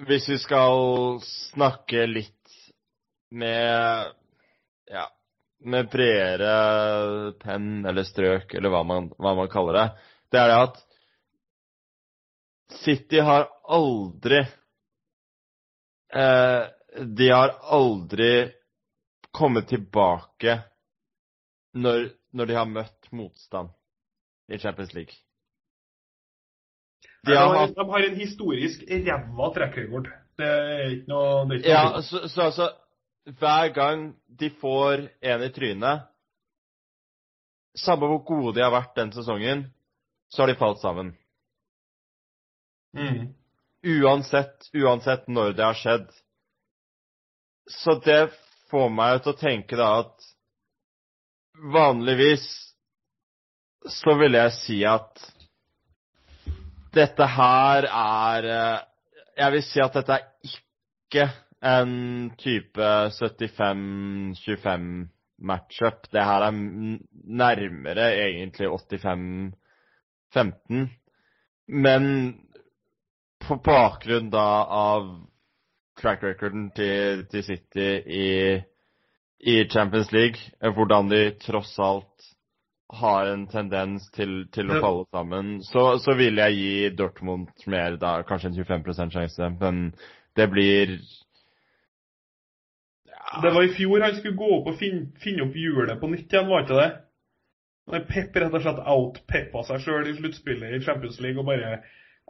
[0.02, 2.54] hvis vi skal snakke litt
[3.30, 4.14] med
[4.90, 5.04] ja,
[5.64, 9.86] med bredere penn eller strøk, eller hva man, hva man kaller det,
[10.34, 10.82] det er det at
[12.84, 14.40] City har aldri
[16.14, 16.62] eh,
[17.06, 18.30] De har aldri
[19.34, 20.58] kommet tilbake
[21.74, 23.72] når, når, de har møtt motstand
[24.46, 25.16] i Champions League.
[27.24, 27.74] De har, hatt...
[27.76, 30.10] de har en historisk ræva trekkrekord.
[30.38, 32.70] Det er ikke noe, er ikke noe Ja, så, så altså
[33.38, 36.10] hver gang de får en i trynet
[37.74, 39.64] Samme hvor gode de har vært den sesongen,
[40.30, 41.08] så har de falt sammen.
[42.94, 43.32] Mm.
[43.82, 46.04] Uansett, uansett når det har skjedd.
[47.66, 48.28] Så det
[48.70, 50.28] får meg til å tenke da at
[51.74, 52.46] vanligvis
[53.90, 55.26] så vil jeg si at
[56.94, 58.78] dette her er eh,
[59.36, 61.24] Jeg vil si at dette er ikke
[61.64, 62.82] en type
[63.18, 65.08] 75-25
[65.42, 66.06] matchup.
[66.12, 69.52] Det her er nærmere egentlig 85-15.
[71.66, 72.34] Men
[73.44, 75.26] på bakgrunn da av
[76.00, 78.60] track recorden til, til City i,
[79.40, 82.33] i, Champions League, hvordan de tross alt
[83.00, 87.98] har en tendens til, til å falle sammen, så, så vil jeg gi Dortmund mer,
[88.00, 89.50] da kanskje en 25 sjanse.
[89.60, 89.86] Men
[90.38, 90.98] det blir
[93.42, 96.32] det var i fjor han skulle gå opp og finne, finne opp hjulet på nytt
[96.32, 96.90] igjen, var ikke det?
[97.90, 101.78] Når Pep rett og slett outpeppa seg sjøl i sluttspillet i Champions League og bare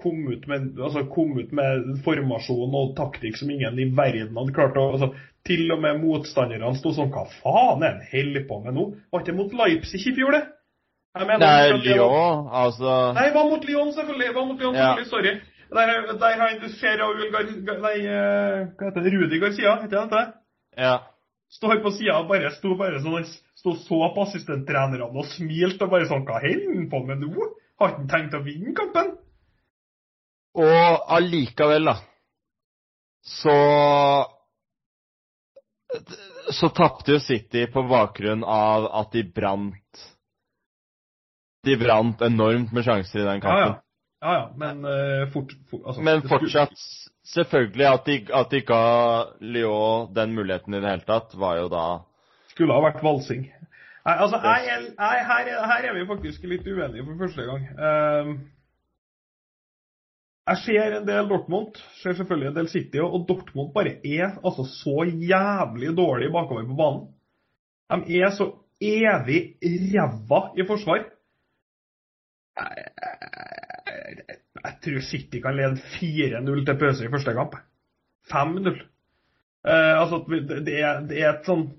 [0.00, 4.56] kom ut, med, altså kom ut med formasjon og taktikk som ingen i verden hadde
[4.56, 5.12] klart å altså,
[5.44, 8.88] Til og med motstanderne sto sånn Hva faen er han holder på med nå?
[9.12, 10.42] Var ikke mot Leipzig i fjor, det?
[11.14, 14.30] Jeg Nei, Lyon, altså Nei, var mot Lyon, selvfølgelig.
[14.34, 15.04] Var mot Lyon, selvfølgelig.
[15.04, 15.10] Ja.
[15.10, 15.34] Sorry.
[15.74, 17.50] Der, der har Raúl Gar...
[17.84, 19.12] Nei, eh, hva heter det?
[19.14, 20.24] Rudi Garcia, heter det?
[20.78, 20.96] Ja.
[21.54, 23.28] Står på sida og bare sto bare sånn, han
[23.60, 27.46] sto så på assistenttrenerne og smilte og bare sånn Hva holder han på med nå?
[27.78, 29.12] Har ikke han tenkt å vinne kampen?
[30.58, 31.96] Og allikevel, da,
[33.24, 33.54] så
[36.54, 40.04] Så tapte jo City på bakgrunn av at de brant
[41.64, 43.60] De brant enormt med sjanser i den kampen.
[43.60, 44.28] Ja, ja.
[44.28, 44.46] ja, ja.
[44.60, 46.86] Men uh, fort, fort altså, Men fortsatt
[47.34, 48.82] selvfølgelig at de, at de ga
[49.40, 51.84] Lyon den muligheten i det hele tatt, var jo da
[52.52, 53.46] Skulle ha vært valsing.
[54.04, 57.62] Nei, altså, jeg, jeg, her, her, er vi faktisk litt uenige for første gang.
[57.72, 58.34] Um,
[60.44, 64.66] jeg ser en del Dortmund, ser selvfølgelig en del City, og Dortmund bare er altså
[64.68, 67.06] så jævlig dårlig bakover på banen.
[68.04, 68.50] De er så
[68.80, 71.06] evig ræva i forsvar.
[72.54, 72.88] Jeg,
[73.88, 77.56] jeg, jeg tror City kan lede 4-0 til pause i første kamp.
[78.32, 78.82] 5-0.
[79.64, 81.70] Eh, altså, det er, det er, et sånn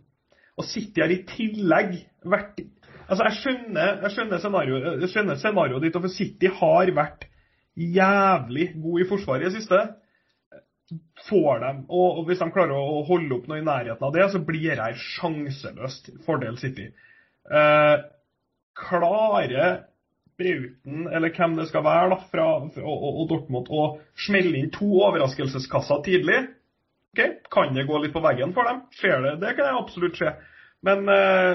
[0.58, 1.92] Og City har i tillegg
[2.26, 2.64] vært
[3.06, 7.28] Altså, jeg skjønner, jeg skjønner scenarioet skjønner scenarioet ditt, for City har vært
[7.78, 9.82] jævlig god i forsvaret i det siste.
[11.30, 14.26] får dem, og, og hvis de klarer å holde opp noe i nærheten av det,
[14.34, 16.88] så blir det sjanseløst fordel City.
[17.46, 17.96] Eh,
[18.82, 19.86] klarer
[20.36, 23.86] Brauten, eller hvem det skal være, da, fra, fra og, og, Dortmund å
[24.26, 26.41] smelle inn to overraskelseskasser tidlig,
[27.15, 27.21] ok,
[27.54, 28.84] kan det gå litt på veggen for dem?
[28.98, 29.34] Skjer det?
[29.45, 30.34] Det kan jeg absolutt se.
[30.86, 31.54] Men uh,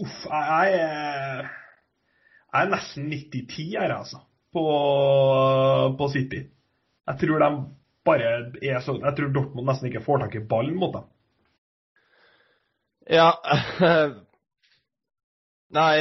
[0.00, 1.48] uff, jeg, jeg,
[2.54, 4.64] jeg er nesten 90-10 her, altså, på,
[6.00, 6.46] på City.
[7.04, 7.50] Jeg tror de
[8.04, 8.30] bare
[8.62, 11.10] er så Jeg tror Dortmund nesten ikke får tak i ballen mot dem.
[13.10, 13.30] Ja
[15.74, 15.98] Nei,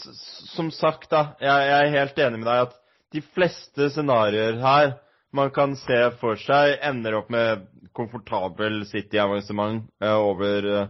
[0.00, 1.36] som sagt, da.
[1.40, 2.76] Jeg, jeg, er helt enig med deg at
[3.14, 4.94] de fleste scenarioer her
[5.36, 10.86] man kan se for seg, ender opp med komfortabel City-avansement eh, over, eh,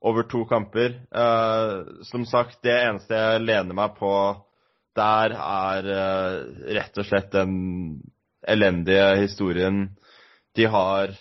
[0.00, 1.00] over, to kamper.
[1.10, 4.12] Eh, som sagt, det eneste jeg lener meg på
[4.98, 5.88] der, er
[6.74, 7.52] rett og slett den
[8.48, 9.84] elendige historien
[10.58, 11.12] de har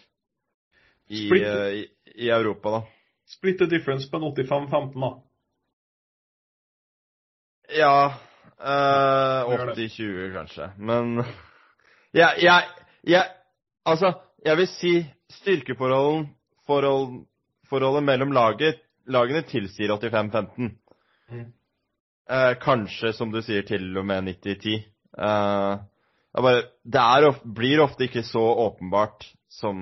[1.07, 1.83] i, i,
[2.17, 2.81] i Europa, da.
[3.27, 5.11] Split the difference på en 85-15, da.
[7.75, 8.13] Ja
[8.61, 10.69] øh, 80-20, kanskje.
[10.77, 11.23] Men
[12.13, 12.63] jeg, jeg,
[13.03, 13.23] jeg,
[13.87, 14.13] Altså,
[14.45, 14.93] jeg vil si
[15.31, 16.27] styrkeforholdet
[16.67, 20.73] forhold, mellom laget, lagene tilsier 85-15.
[21.29, 21.45] Mm.
[22.29, 24.81] Eh, kanskje, som du sier, til og med 90-10.
[25.17, 25.77] Eh,
[26.83, 29.77] det er, blir ofte ikke så åpenbart som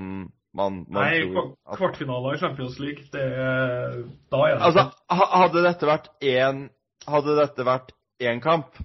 [0.56, 1.50] man, man Nei, tror.
[1.52, 3.26] Nei, kvartfinaler i Champions League, det,
[4.32, 6.68] da er det Altså, hadde dette vært én
[7.10, 8.78] hadde dette vært én kamp,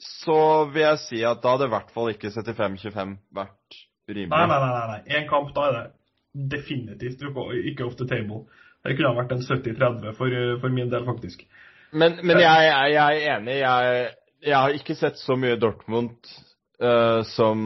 [0.00, 4.32] så vil jeg si at da hadde i hvert fall ikke 75-25 vært rimelig.
[4.32, 4.84] Nei, nei, nei.
[4.94, 5.00] nei.
[5.18, 5.86] Én kamp, da er det
[6.32, 8.44] definitivt ikke off the table.
[8.80, 11.42] Det kunne ha vært en 70-30 for, for, min del, faktisk.
[11.92, 13.56] Men, men jeg, jeg, jeg, er enig.
[13.60, 14.12] Jeg,
[14.46, 16.30] jeg, har ikke sett så mye Dortmund
[16.80, 17.60] uh, som,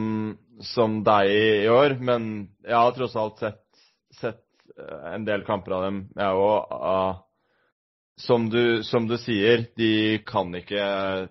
[0.73, 3.61] som, deg i, i, år, men jeg har tross alt sett,
[4.17, 4.43] sett
[4.75, 7.21] uh, en del kamper av dem, jeg òg.
[8.17, 10.83] Som du, som du, sier, de kan, ikke,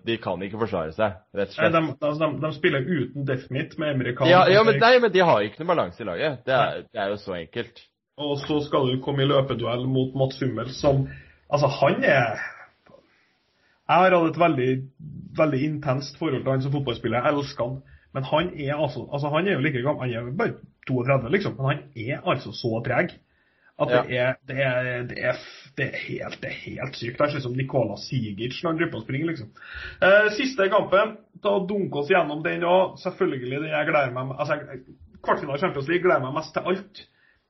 [0.05, 1.73] de kan ikke forsvare seg, rett og slett.
[1.73, 5.13] Nei, de, altså, de, de spiller uten Defmit med amerikansk ja, ja, men, nei, men
[5.15, 6.43] de har ikke noe balanse i laget.
[6.45, 7.81] Det er, det er, jo så enkelt.
[8.21, 11.07] Og så skal du komme i løpeduell mot Mats Hummel, som
[11.49, 12.37] Altså, han er
[13.85, 14.69] Jeg har hatt et veldig,
[15.37, 17.21] veldig intenst forhold til han som fotballspiller.
[17.21, 17.81] Jeg elsker han.
[18.15, 20.53] Men han er altså, altså Han er jo like gammel, han er jo bare
[20.87, 21.57] 32, liksom.
[21.57, 23.17] Men han er altså så treg.
[23.75, 24.27] At det, ja.
[24.29, 25.39] er, det, er, det, er,
[25.75, 27.17] det, er, helt, det er helt sykt.
[27.19, 29.49] Det er som Nikola Sigic når han driver på og springer, liksom.
[29.99, 31.17] Eh, siste kampen.
[31.43, 32.95] Da dunker oss gjennom den òg.
[33.03, 34.61] Selvfølgelig den jeg gleder meg altså,
[35.25, 37.03] Kvartfinale Champions League gleder meg mest til alt.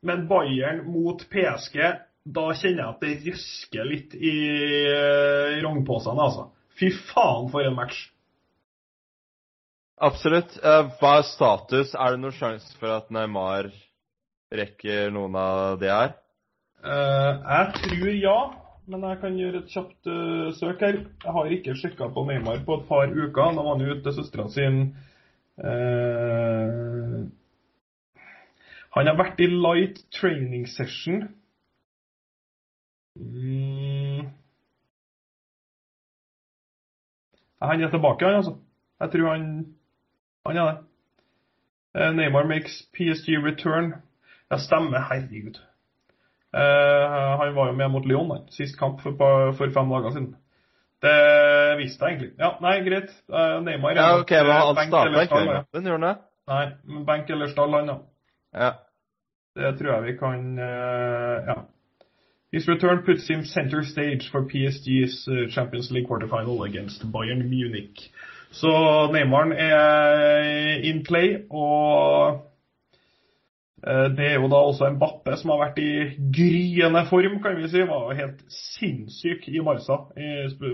[0.05, 1.79] Men Bayern mot PSG,
[2.25, 4.35] da kjenner jeg at det røsker litt i
[5.55, 6.49] i rognposene, altså.
[6.75, 8.07] Fy faen, for en match.
[10.03, 10.57] Absolutt.
[10.59, 11.93] Uh, hva er status?
[11.95, 13.69] Er det noen sjanse for at Neymar
[14.59, 16.15] rekker noen av det her?
[16.85, 18.39] Uh, jeg tror ja,
[18.85, 20.99] men jeg kan gjøre et kjapt uh, søk her.
[21.23, 23.55] Jeg har ikke sjekka på Neymar på et par uker.
[23.55, 24.77] Nå var han ute til søstera sin.
[25.57, 27.25] Uh,
[28.95, 31.25] han har vært i light training session.
[33.17, 34.29] Mm.
[37.65, 38.57] Han er tilbake, han altså.
[39.01, 39.47] Jeg tror han,
[40.45, 40.83] han er det.
[42.15, 43.95] Neymar makes PSG return.
[44.51, 44.99] Ja, stemmer.
[45.09, 45.59] Herregud.
[46.55, 48.47] Uh, han var jo med mot Lyon, han.
[48.49, 49.17] Sist kamp for,
[49.57, 50.35] for, fem dager siden.
[51.03, 51.17] Det
[51.77, 52.31] visste jeg egentlig.
[52.39, 53.11] Ja, nei, greit.
[53.27, 56.15] Uh, Neymar Ja, ok, men Han starta ikke den kampen, gjorde han det?
[56.47, 57.97] Nei, men benk eller stall, han, ja.
[58.65, 58.71] ja.
[59.55, 61.57] Det tror jeg vi kan uh, Ja.
[62.53, 68.11] His return puts him center stage for PSG's Champions League quarterfinal against Bayern Munich.
[68.51, 68.71] Så
[69.11, 72.45] Neymar er in play, og
[73.85, 75.91] det er jo da også en Bappe som har vært i
[76.33, 77.83] gryende form, kan vi si.
[77.85, 79.99] Var jo helt sinnssyk i Barca,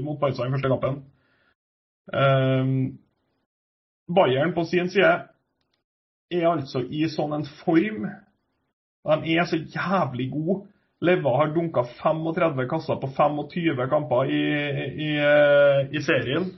[0.06, 1.02] mot Barca i første kampen.
[2.12, 3.00] Um,
[4.16, 5.12] Bayern på sin side
[6.32, 8.08] er altså i sånn en form
[9.24, 10.62] De er så jævlig gode.
[11.02, 14.42] Leva har dunka 35 kasser på 25 kamper i,
[15.08, 15.12] i,
[15.98, 16.52] i serien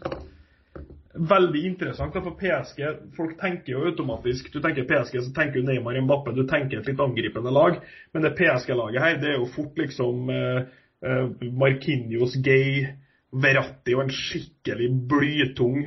[1.14, 2.16] veldig interessant.
[2.16, 2.82] For PSG
[3.18, 6.90] Folk tenker jo automatisk Du tenker PSG, så tenker du Neymar Mbappe, du tenker et
[6.90, 7.78] litt angripende lag.
[8.14, 10.66] Men det PSG-laget her, det er jo fort liksom uh,
[11.06, 12.88] uh, Markinios Gay,
[13.34, 15.80] Verratti og en skikkelig blytung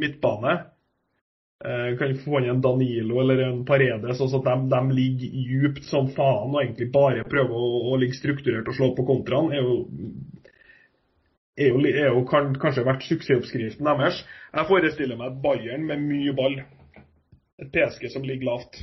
[0.00, 0.62] midtbane.
[1.64, 4.20] Eh, kan få inn en Danilo eller en Paredes.
[4.20, 8.68] altså de, de ligger djupt som faen og egentlig bare prøver å, å ligge strukturert
[8.68, 9.52] og slå på kontraen.
[9.52, 9.78] er jo
[11.56, 14.22] er jo, er jo kan, kanskje vært suksessoppskriften deres.
[14.54, 16.58] Jeg forestiller meg Bayern med mye ball.
[17.62, 18.80] Et PSG som ligger lavt.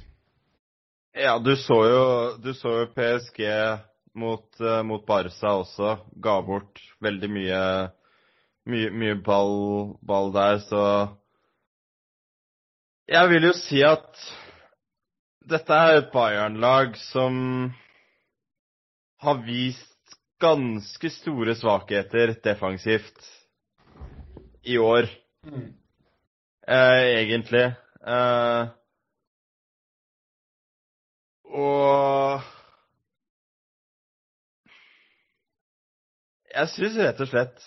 [1.16, 2.04] Ja, du så jo,
[2.40, 3.42] du så jo PSG
[4.16, 5.98] mot, uh, mot Barca også.
[6.24, 7.64] Ga bort veldig mye,
[8.72, 10.86] mye, mye ball, ball der, så
[13.12, 14.08] Jeg vil jo si at
[15.52, 17.34] dette er et Bayern-lag som
[19.20, 19.91] har vist
[20.42, 23.22] ganske store svakheter defensivt
[24.64, 25.10] i år,
[25.44, 25.74] Mm.
[26.68, 27.64] eh, egentlig.
[28.08, 28.68] Eh,
[31.46, 32.42] og
[36.54, 37.62] Jeg syns rett og slett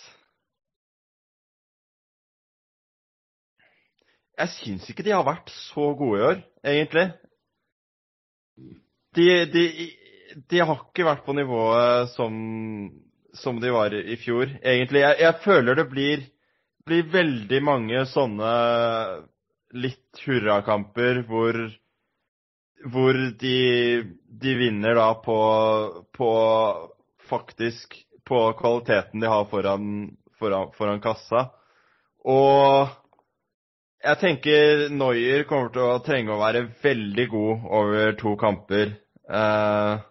[4.39, 7.05] Jeg syns ikke de har vært så gode i år, egentlig.
[9.15, 9.63] De, de,
[10.51, 12.35] de har ikke vært på nivået som,
[13.37, 15.05] som de var i fjor, egentlig.
[15.05, 16.25] Jeg, jeg føler det blir,
[16.87, 18.53] blir veldig mange sånne
[19.75, 21.59] litt hurrakamper hvor,
[22.93, 23.59] hvor de,
[24.29, 25.39] de vinner da på,
[26.15, 26.33] på
[27.29, 29.89] faktisk på kvaliteten de har foran,
[30.39, 31.49] foran, foran kassa.
[32.25, 32.89] Og
[34.05, 38.95] jeg tenker Neuer kommer til å trenge å være veldig god over to kamper
[39.29, 40.05] eh,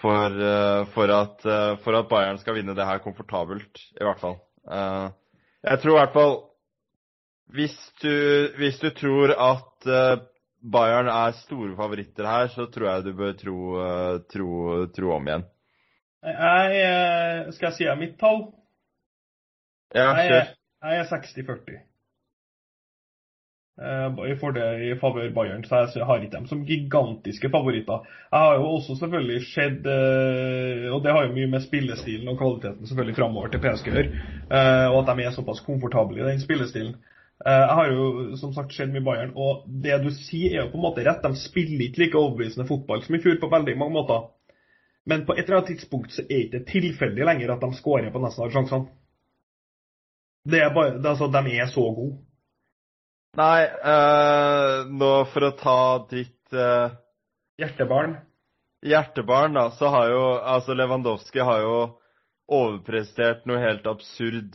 [0.00, 4.20] for, eh, for, at, eh, for, at, Bayern skal vinne det her komfortabelt, i hvert
[4.22, 4.38] fall.
[4.70, 5.08] Eh,
[5.68, 6.36] jeg tror i hvert fall
[7.52, 8.14] hvis du,
[8.56, 9.88] hvis du tror at
[10.72, 13.56] Bayern er store favoritter her, så tror jeg du bør tro,
[14.32, 14.48] tro,
[14.96, 15.44] tro om igjen.
[16.22, 18.46] Jeg skal jeg si mitt tall?
[19.92, 20.52] Ja, jeg, kjør.
[20.86, 21.82] Jeg er 60-40.
[23.80, 24.34] Uh, I
[25.00, 28.04] favør Bayern, så jeg har ikke dem som gigantiske favoritter.
[28.32, 32.36] Jeg har jo også selvfølgelig sett, uh, og det har jo mye med spillestilen og
[32.38, 36.28] kvaliteten selvfølgelig framover til PSG å gjøre, uh, og at de er såpass komfortable i
[36.28, 36.98] den spillestilen.
[37.42, 40.78] Jeg har jo som sagt sett mye Bayern, og det du sier er jo på
[40.78, 41.24] en måte rett.
[41.24, 44.28] De spiller ikke like overbevisende fotball som i fjor på veldig mange måter.
[45.10, 48.12] Men på et eller annet tidspunkt så er det ikke tilfeldig lenger at de skårer
[48.14, 48.92] på nesten alle sjansene.
[50.52, 52.20] Det er bare, det er altså, De er så gode.
[53.38, 55.78] Nei, uh, nå for å ta
[56.10, 56.92] ditt uh,
[57.56, 58.18] Hjertebarn.
[58.84, 61.76] Hjertebarn, da, så har jo altså Lewandowski har jo
[62.52, 64.52] overprestert noe helt absurd.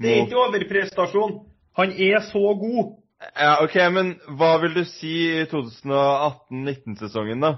[0.00, 1.36] Det er ikke overprestasjon.
[1.76, 2.96] Han er så god.
[3.34, 7.56] Ja, OK, men hva vil du si i 2018-19-sesongen, da?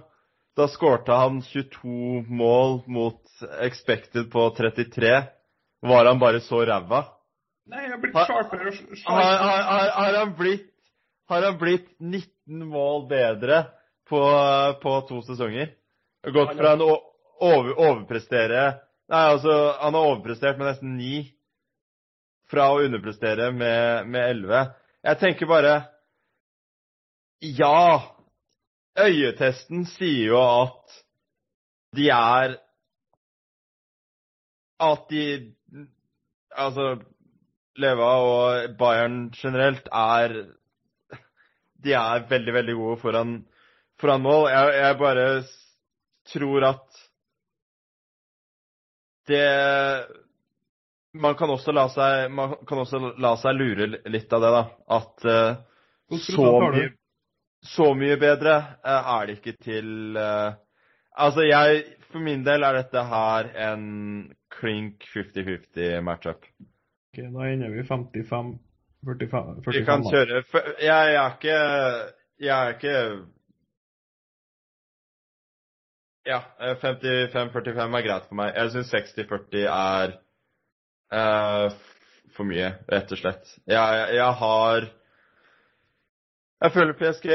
[0.58, 5.14] Da skårte han 22 mål mot expected på 33.
[5.86, 7.04] Var han bare så ræva?
[7.68, 10.70] Nei, jeg har blitt sharpere og har, har, har, har, han blitt,
[11.30, 13.64] har han blitt 19 mål bedre
[14.10, 14.20] på,
[14.82, 15.74] på to sesonger?
[16.34, 18.64] Gått fra en over, overprestere
[19.10, 21.22] Nei, altså, han har overprestert med nesten 9
[22.50, 24.60] fra å underprestere med, med 11.
[25.08, 25.74] Jeg tenker bare
[27.42, 28.16] Ja!
[29.00, 30.98] Øyetesten sier jo at
[31.96, 32.56] de er
[34.82, 35.24] At de
[36.50, 36.88] Altså
[37.80, 40.36] Leva og Bayern generelt er
[41.80, 43.36] De er veldig, veldig gode foran,
[44.00, 44.48] foran mål.
[44.52, 45.26] Jeg, jeg, bare
[46.32, 46.98] tror at
[49.30, 49.46] det
[51.14, 51.50] Man kan
[51.94, 54.64] seg, man kan også la seg lure litt av det, da.
[54.98, 56.90] At uh, så, mye,
[57.66, 60.52] så mye bedre uh, er det ikke til uh,
[61.20, 63.82] Altså, jeg For min del er dette her en
[64.50, 66.46] klink 50-50 matchup.
[67.10, 68.58] Ok, Da ender vi 55
[69.04, 70.42] 45, 45 Vi kan kjøre
[70.78, 71.60] Jeg, jeg er ikke
[72.38, 73.26] Jeg er ikke
[76.26, 78.52] Ja, 55-45 er greit for meg.
[78.54, 80.12] Jeg syns 60-40 er
[81.16, 81.72] uh,
[82.36, 83.54] for mye, rett og slett.
[83.66, 84.86] Jeg, jeg har
[86.60, 87.32] Jeg føler PSG,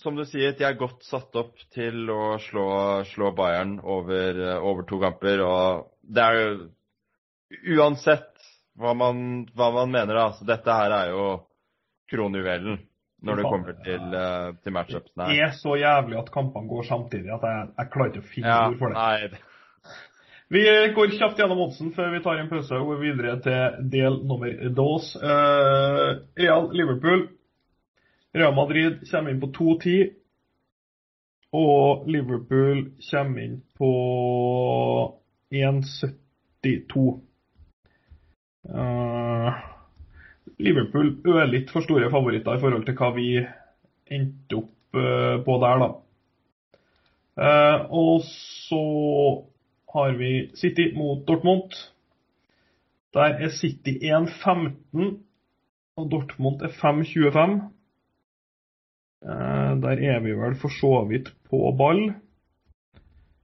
[0.00, 2.68] som du sier, de er godt satt opp til å slå,
[3.10, 5.42] slå Bayern over, over to kamper.
[5.44, 6.70] Og det er jo
[7.74, 8.29] Uansett
[8.80, 9.24] hva man,
[9.56, 10.30] hva man mener, da.
[10.36, 11.26] Så dette her er jo
[12.10, 12.80] kronjuvelen
[13.20, 15.26] når det kommer til, uh, til matchupsene.
[15.28, 18.54] Det er så jævlig at kampene går samtidig at jeg, jeg klarer ikke å finne
[18.54, 19.00] ja, ord for det.
[19.00, 19.98] Nei.
[20.54, 20.62] Vi
[20.96, 24.50] går kjapt gjennom oddsen før vi tar en pause og går videre til del nummer
[24.74, 25.12] dos.
[25.14, 27.28] Uh, Real Liverpool.
[28.34, 30.08] Real Madrid kommer inn på 2-10.
[31.54, 33.92] Og Liverpool kommer inn på
[35.54, 37.06] 1,72.
[38.68, 39.56] Uh,
[40.60, 43.28] Liverpool ørlitt for store favoritter i forhold til hva vi
[44.12, 45.90] endte opp uh, på der, da.
[47.40, 48.82] Uh, og så
[49.94, 51.74] har vi City mot Dortmund.
[53.16, 55.16] Der er City 1,15,
[55.96, 57.56] og Dortmund er 5,25.
[59.24, 62.10] Uh, der er vi vel for så vidt på ball.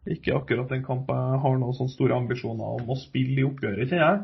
[0.06, 3.88] Ikke akkurat en kamp jeg har noen sånne store ambisjoner om å spille i oppgjøret,
[3.90, 4.20] kjenner jeg.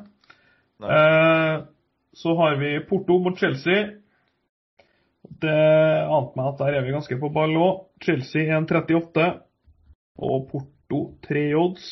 [0.91, 1.65] Eh,
[2.13, 3.91] så har vi Porto mot Chelsea.
[5.23, 5.61] Det
[6.07, 7.87] ante meg at der er vi ganske på ball òg.
[8.03, 9.29] Chelsea 1,38
[10.19, 11.87] og Porto 3 odds.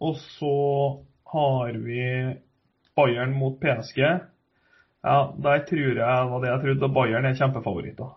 [0.00, 0.54] Og så
[1.32, 2.04] har vi
[2.96, 4.00] Bayern mot PSG.
[5.04, 6.94] Ja, der tror jeg var det jeg trodde.
[6.94, 8.12] Bayern er kjempefavoritter.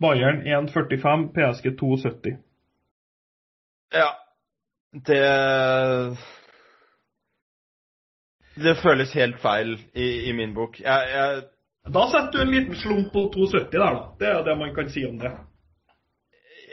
[0.00, 2.38] Bayern 1,45, PSG 2,70.
[3.92, 4.08] Ja.
[4.92, 6.16] Det
[8.58, 10.80] Det føles helt feil i, i min bok.
[10.80, 11.42] Jeg, jeg,
[11.94, 14.00] Da setter du en liten slump på 2,70 der, da.
[14.20, 15.30] Det er det man kan si om det.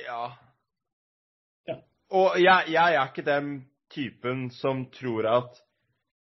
[0.07, 0.23] ja.
[1.67, 1.75] Ja.
[2.11, 3.51] Og jeg, jeg er ikke den
[3.93, 5.61] typen som tror at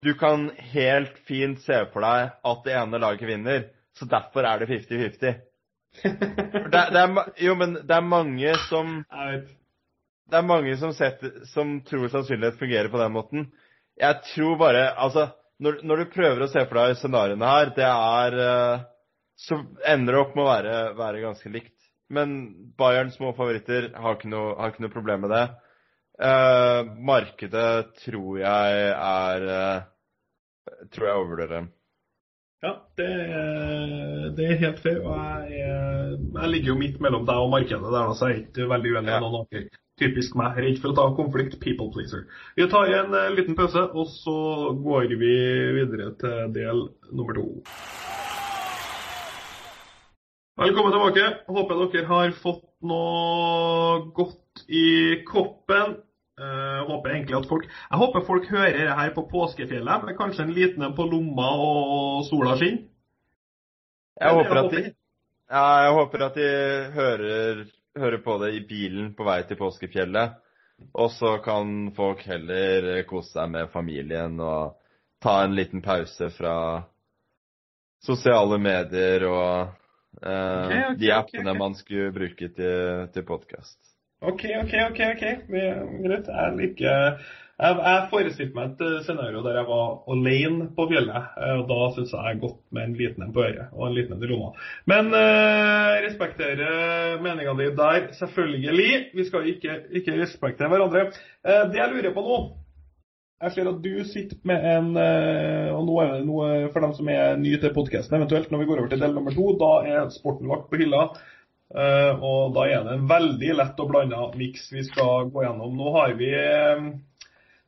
[0.05, 3.63] du kan helt fint se for deg at det ene laget vinner,
[3.97, 5.35] så derfor er det 50-50.
[6.03, 9.53] For Det, det er, ma- jo, men det er mange som Jeg vet.
[10.31, 13.47] Det er mange som, setter, som tror sannsynlighet fungerer på den måten.
[14.01, 15.29] Jeg tror bare Altså,
[15.63, 18.87] når, når du prøver å se for deg scenarioene her, det er eh,
[19.39, 21.75] Så ender det opp med å være, være ganske likt.
[22.15, 22.35] Men
[22.79, 25.45] Bayern små favoritter har ikke noe, har ikke noe problem med det.
[26.15, 29.87] Uh, markedet tror jeg er uh,
[30.95, 31.67] Tror jeg overvurderer dem.
[32.63, 32.71] Ja,
[33.01, 35.01] det er, det er helt fair.
[35.03, 38.69] Og jeg, jeg ligger jo midt mellom deg og markedet der, så jeg er ikke
[38.71, 39.19] veldig uenig Ja.
[39.25, 39.65] noen andre.
[40.01, 40.57] Typisk meg.
[40.59, 41.59] Redd for å ta konflikt.
[41.63, 42.25] People pleaser.
[42.59, 44.39] Vi tar en eh, liten pause, og så
[44.83, 45.35] går vi
[45.77, 47.47] videre til del nummer to.
[50.59, 51.29] Velkommen tilbake.
[51.51, 55.97] Håper dere har fått noe godt i koppen.
[56.35, 60.43] Jeg håper egentlig at folk Jeg håper folk hører det her på påskefjellet, med kanskje
[60.49, 62.83] en liten en på lomma og sola skinner.
[64.19, 64.95] Jeg
[65.55, 66.49] jeg håper at de
[66.95, 67.65] hører,
[67.99, 70.35] hører på det i bilen på vei til påskefjellet.
[70.99, 74.75] Og så kan folk heller kose seg med familien og
[75.23, 76.57] ta en liten pause fra
[78.05, 79.81] sosiale medier og
[80.15, 83.79] Uh, okay, okay, de appene okay, man skulle bruke til, til podkast.
[84.23, 85.01] OK, OK, OK.
[85.09, 85.25] ok.
[85.51, 85.63] Vi-
[86.05, 86.29] Greit.
[86.31, 87.19] Jeg liker
[87.55, 91.29] jeg, jeg forestilte meg et eh, scenario der jeg var alene på fjellet.
[91.39, 93.95] eh, og Da syns jeg jeg godt med en liten en på øret og en
[93.95, 94.51] liten en i lomma.
[94.91, 98.91] Men eh, respekterer meninga di der, selvfølgelig.
[99.15, 101.07] Vi skal ikke, ikke respektere hverandre.
[101.47, 102.41] Eh, det jeg lurer på nå
[103.45, 106.95] Jeg ser at du sitter med en eh, Og nå er det noe for dem
[106.97, 109.47] som er nye til podkasten, eventuelt når vi går over til del nummer to.
[109.63, 111.07] Da er sporten lagt på hylla.
[111.75, 115.73] Og da er det en veldig lett og blanda miks vi skal gå gjennom.
[115.75, 116.29] Nå har vi,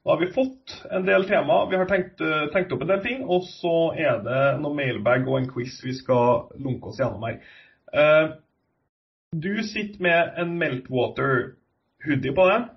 [0.06, 1.68] nå har vi fått en del tema.
[1.70, 3.24] Vi har tenkt, eh, tenkt opp en del ting.
[3.24, 7.40] Og så er det noe mailbag og en quiz vi skal lunke oss gjennom her.
[7.92, 8.28] Eh,
[9.34, 11.56] du sitter med en Meltwater
[12.06, 12.68] hoodie på deg.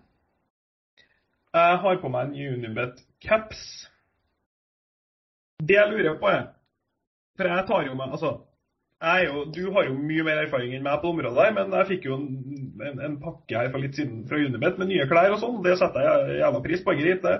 [1.54, 3.62] Jeg har på meg en Unibet caps.
[5.62, 6.48] Det jeg lurer på er
[7.38, 8.42] For jeg tar jo meg Altså,
[9.26, 12.06] jo, du har jo mye mer erfaring enn meg på området, her, men jeg fikk
[12.10, 12.28] jo en,
[12.86, 15.60] en, en pakke her for litt siden fra Unibet med nye klær og sånn.
[15.66, 16.96] Det setter jeg jævla pris på.
[17.00, 17.36] Greit, det.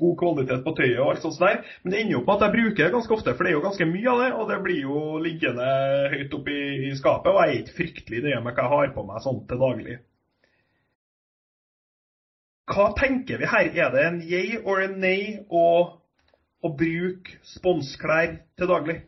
[0.00, 1.62] God kvalitet på tøyet og alt sånt der.
[1.82, 3.64] Men det ender jo på at jeg bruker det ganske ofte, for det er jo
[3.64, 4.28] ganske mye av det.
[4.36, 5.70] Og det blir jo liggende
[6.12, 8.94] høyt oppe i, i skapet, og jeg er ikke fryktelig nøye med hva jeg har
[8.94, 9.98] på meg sånn til daglig.
[12.70, 13.72] Hva tenker vi her?
[13.74, 15.64] Er det en yay or en nay å,
[16.62, 19.00] å bruke sponsklær til daglig?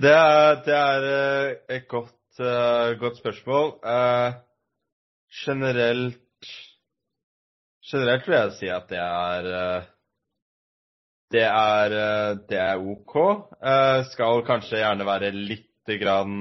[0.00, 3.74] Det er, det er eh, et godt, eh, godt spørsmål.
[3.84, 4.32] Eh,
[5.44, 6.16] generelt
[7.90, 9.48] Generelt vil jeg si at det er
[11.30, 11.94] Det er,
[12.48, 13.14] det er OK.
[14.12, 16.38] Skal kanskje gjerne være lite grann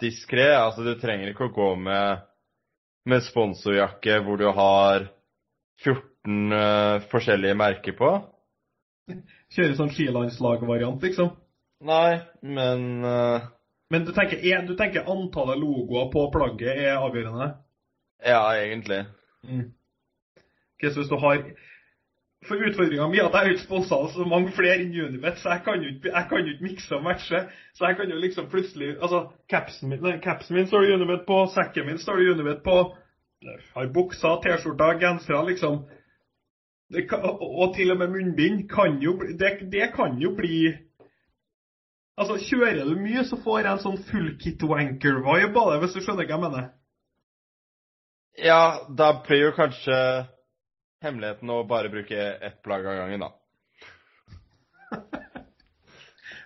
[0.00, 0.46] diskré.
[0.52, 2.22] Altså, du trenger ikke å gå med,
[3.08, 5.08] med sponsorjakke hvor du har
[5.82, 8.12] 14 eh, forskjellige merker på.
[9.52, 11.34] Kjøre sånn skilandslag-variant, liksom?
[11.84, 13.50] Nei, men uh...
[13.92, 17.50] Men du tenker, er- du tenker antallet logoer på plagget er avgjørende?
[18.24, 19.02] Ja, egentlig.
[19.44, 21.42] Ok, så hvis du har
[22.46, 25.52] For utfordringa mi er at jeg har ikke sponsa så mange flere enn Unibet, så
[25.52, 27.42] jeg kan jo ikke, ikke mikse og matche.
[27.76, 31.26] Så jeg kan jo liksom plutselig Altså, capsen min, nei, capsen min står det Unibet
[31.28, 32.78] på, sekken min står det Unibet på.
[33.42, 35.82] Jeg har bukser, T-skjorter, gensere, liksom.
[36.92, 40.56] Det kan, og, til og med munnbind kan jo det, det kan jo bli
[42.20, 45.94] Altså, kjører du mye, så får jeg en sånn full kit wanker-vibe av det, hvis
[45.96, 46.66] du skjønner hva jeg mener.
[48.36, 48.58] Ja,
[49.00, 49.96] da blir jo kanskje
[51.02, 53.30] hemmeligheten å bare bruke ett plagg av gangen, da.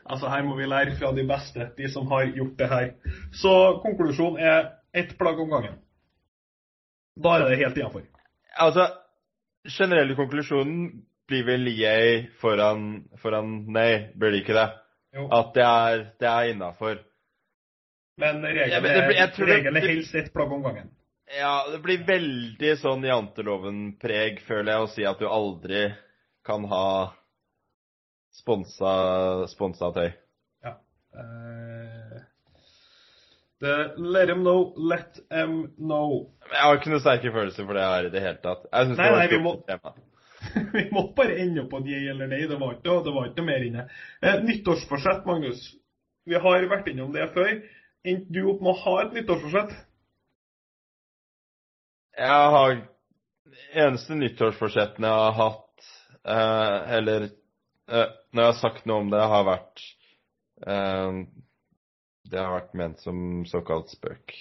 [0.06, 2.92] Altså, her må vi lære fra de beste, de som har gjort det her.
[3.34, 5.80] Så konklusjonen er ett plagg om gangen.
[7.18, 8.04] Da er det helt innafor.
[8.54, 8.86] Altså,
[9.72, 10.88] generelle konklusjonen
[11.26, 14.68] blir vel yay foran, foran nei, blir det ikke det?
[15.16, 15.26] Jo.
[15.32, 17.00] At det er, det er innafor.
[18.20, 20.92] Men regelen Ja, er, helst ett plagg om gangen.
[21.36, 25.88] Ja, det blir veldig sånn janteloven-preg, føler jeg, å si at du aldri
[26.46, 26.86] kan ha
[28.36, 28.92] sponsa,
[29.50, 30.12] sponsa tøy.
[31.16, 31.65] Eh,
[33.60, 36.32] det, let them know, let them know.
[36.50, 38.66] Jeg har ikke noen sterke følelser for det her i det hele tatt.
[38.72, 39.56] Nei, det nei, vi må-.
[40.76, 42.42] Vi må bare ende opp på et eller nei.
[42.46, 43.86] Det var ikke, det var ikke mer inne.
[44.20, 45.62] Eh, nyttårsforsett, Magnus.
[46.28, 47.54] Vi har vært innom det før.
[48.06, 49.72] Endte du opp med å ha et nyttårsforsett?
[52.16, 52.76] Jeg har
[53.76, 55.86] Eneste nyttårsforsettene jeg har hatt,
[56.28, 59.84] eh, eller eh, når jeg har sagt noe om det, har vært
[60.66, 61.20] eh,
[62.30, 64.34] Det har vært ment som såkalt spøk.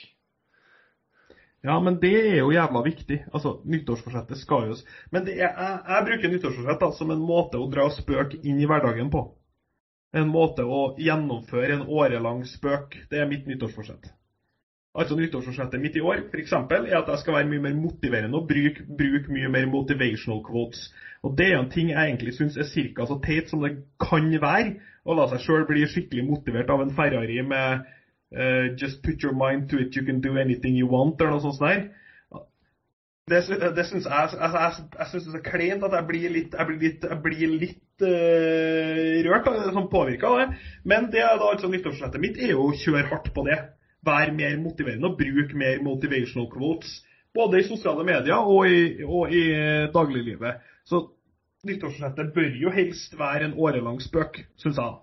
[1.65, 3.23] Ja, men det er jo jævla viktig.
[3.33, 4.75] Altså, Nyttårsforsettet skal jo
[5.11, 8.67] Men er, jeg, jeg bruker nyttårsforsett da, som en måte å dra spøk inn i
[8.69, 9.23] hverdagen på.
[10.15, 12.99] En måte å gjennomføre en årelang spøk.
[13.09, 14.13] Det er mitt nyttårsforsett.
[14.95, 18.47] Altså Nyttårsforsettet mitt i år eksempel, er at jeg skal være mye mer motiverende og
[18.47, 20.87] bruke, bruke mye mer motivational quotes.
[21.23, 23.05] Og Det er en ting jeg egentlig syns er ca.
[23.05, 24.77] så teit som det kan være.
[25.05, 27.83] Å la seg sjøl bli skikkelig motivert av en Ferrari med
[28.39, 31.41] uh, 'Just put your mind to it, you can do anything you want', eller noe
[31.43, 31.87] sånt der.
[33.29, 33.41] Det,
[33.75, 36.53] det syns jeg, altså, jeg, jeg, jeg synes det er kleint at jeg blir litt,
[36.53, 40.59] jeg blir litt, jeg blir litt uh, rørt, sånn påvirka av det.
[40.85, 43.57] Men det er da altså nyttårsforsettet mitt er jo å kjøre hardt på det.
[44.05, 46.99] Være mer motiverende og bruke mer motivational quotes.
[47.33, 50.61] Både i sosiale medier og i, og i eh, dagliglivet.
[50.85, 51.01] Så
[51.65, 54.95] nyttårsforsettet bør jo helst være en årelang spøk, syns jeg.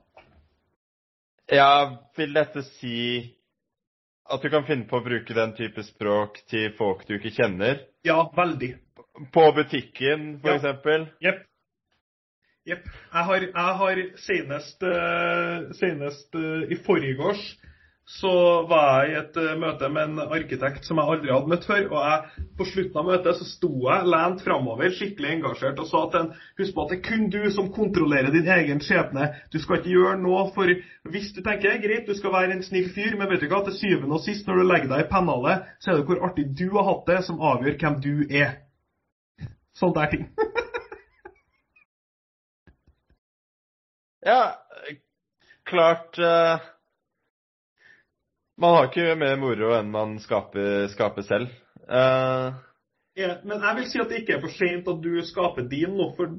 [1.52, 2.96] Ja, vil dette si
[4.32, 7.82] at du kan finne på å bruke den type språk til folk du ikke kjenner?
[8.06, 8.76] Ja, veldig.
[9.34, 10.56] På butikken, for Ja.
[10.56, 11.08] eksempel?
[11.20, 11.42] Jepp.
[12.66, 12.86] Jepp.
[12.86, 17.42] Jeg har, jeg har senest, uh, senest eh, i forgårs
[18.04, 18.32] så
[18.66, 21.84] var jeg i et eh, møte med en arkitekt som jeg aldri hadde møtt før.
[21.92, 26.02] Og jeg, på slutten av møtet så sto jeg lent framover, skikkelig engasjert, og sa
[26.10, 29.28] til en Husk på at det er kun du som kontrollerer din egen skjebne.
[29.54, 30.74] Du skal ikke gjøre noe for
[31.14, 33.78] Hvis du tenker greit, du skal være en snill fyr, men vet du hva, til
[33.78, 36.68] syvende og sist, når du legger deg i pennalet, så er det hvor artig du
[36.74, 38.58] har hatt det, som avgjør hvem du er.
[39.78, 40.28] Sånne der ting.
[44.22, 44.54] Ja,
[45.66, 46.60] klart eh,
[48.62, 51.50] Man har ikke mer moro enn man skaper, skaper selv.
[51.90, 52.52] Uh,
[53.16, 55.96] Ja, men jeg vil si at det ikke er for sent at du skaper din
[55.98, 56.08] nå.
[56.16, 56.32] For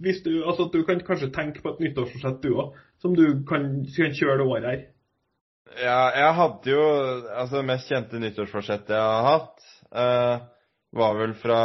[0.00, 3.66] hvis du, altså du kan kanskje tenke på et nyttårsforsett du òg, som du kan,
[3.96, 4.84] kan kjøre det året her.
[5.82, 6.84] ja, jeg hadde jo
[7.28, 10.46] Altså, det mest kjente nyttårsforsettet jeg har hatt, uh,
[10.96, 11.62] var vel fra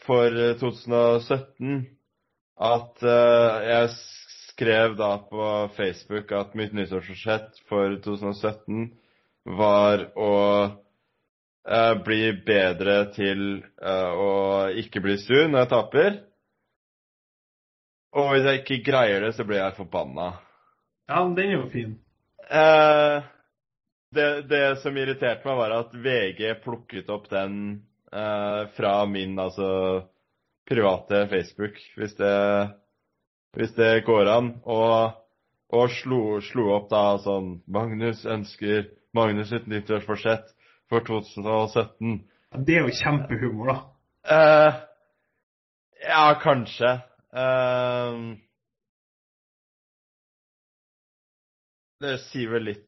[0.00, 1.84] for 2017
[2.56, 3.90] at uh, jeg
[4.60, 8.90] skrev da på Facebook at mitt nyttårsforsett for 2017
[9.56, 10.34] var å
[11.64, 14.34] eh, bli bedre til eh, å
[14.82, 16.18] ikke bli sur når jeg taper.
[18.20, 20.28] Og hvis jeg ikke greier det, så blir jeg forbanna.
[21.08, 21.96] Ja, men den er jo fin.
[22.50, 23.30] Eh,
[24.12, 27.56] det, det som irriterte meg, var at VG plukket opp den
[28.12, 29.70] eh, fra min altså
[30.68, 32.36] private Facebook, hvis det,
[33.56, 34.52] hvis det går an.
[34.64, 35.16] Og,
[35.74, 40.52] og slo, slo opp da sånn Magnus ønsker Magnus sitt nyttårsforsett
[40.90, 42.20] for 2017.
[42.66, 43.78] Det er jo kjempehumor, da.
[44.30, 44.72] Uh,
[46.02, 46.92] ja, kanskje.
[47.30, 48.34] Uh,
[52.00, 52.86] det sier vel litt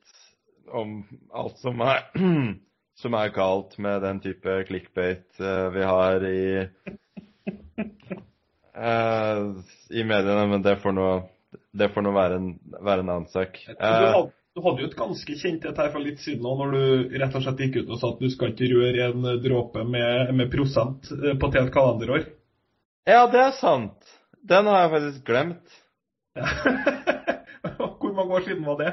[0.73, 1.03] om
[1.37, 2.07] alt som er,
[3.03, 6.43] som er galt med den type clickbait eh, vi har i
[8.77, 9.43] eh,
[9.91, 11.09] i mediene, men det får nå
[11.73, 12.49] det får nå være en,
[12.81, 13.59] være en annen sak.
[13.69, 16.75] Du Eh, du hadde jo et ganske kjent et her for litt siden òg, når
[16.75, 19.85] du rett og slett gikk ut og sa at du skal ikke røre en dråpe
[19.89, 22.27] med, med prosent eh, på et helt kalenderår.
[23.09, 24.13] ja, det er sant.
[24.45, 25.79] Den har jeg faktisk glemt.
[28.03, 28.93] Hvor mange år siden var det?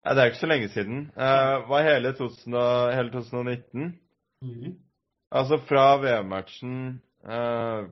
[0.00, 1.00] Nei, det er ikke så lenge siden.
[1.14, 1.30] Det
[1.70, 2.56] var hele, 2000,
[2.96, 3.90] hele 2019.
[4.42, 4.76] Mm.
[5.30, 6.76] Altså fra VM-matchen,
[7.22, 7.82] eh,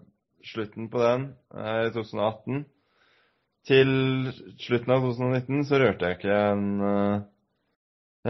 [0.53, 2.65] slutten på den eh, i 2018,
[3.69, 3.91] til
[4.63, 7.17] slutten av 2019 så rørte jeg ikke en, eh,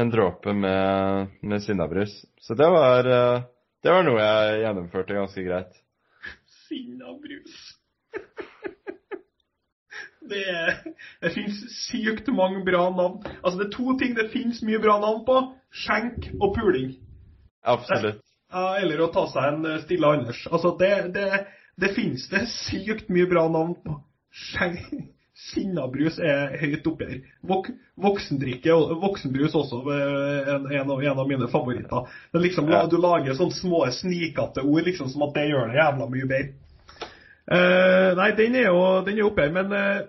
[0.03, 2.15] en dråpe med, med sinnabrus.
[2.43, 3.47] Så det var, eh,
[3.79, 5.77] Det var noe jeg gjennomførte ganske greit.
[6.67, 7.59] Sinnabrus.
[10.29, 10.45] Det,
[11.23, 13.23] det finnes sykt mange bra navn.
[13.41, 15.37] Altså, det er to ting det finnes mye bra navn på.
[15.73, 16.91] Skjenk og puling.
[17.65, 18.21] Absolutt.
[18.53, 20.43] Eller å ta seg en Stille Anders.
[20.53, 21.47] Altså, det, det,
[21.79, 24.01] det finnes det sykt mye bra navn på.
[25.39, 27.19] Sinnabrus er høyt oppe her.
[27.47, 27.69] Vok,
[28.03, 28.75] voksendrikke,
[29.05, 32.11] voksenbrus også er en, en, av, en av mine favoritter.
[32.33, 32.83] Det er liksom, Ja.
[32.91, 36.57] Du lager sånne små snikete ord liksom som at det gjør det jævla mye bedre.
[37.49, 40.03] Uh, nei, den er jo den er oppe her, men uh,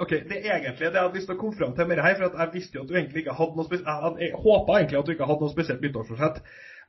[0.00, 2.06] OK, det er egentlig det jeg hadde lyst til å komme fram til med det
[2.06, 4.40] her, for at jeg visste jo at du egentlig ikke hadde noe spesielt Jeg, jeg
[4.46, 6.40] håpa egentlig at du ikke hadde noe spesielt nyttårsforsett.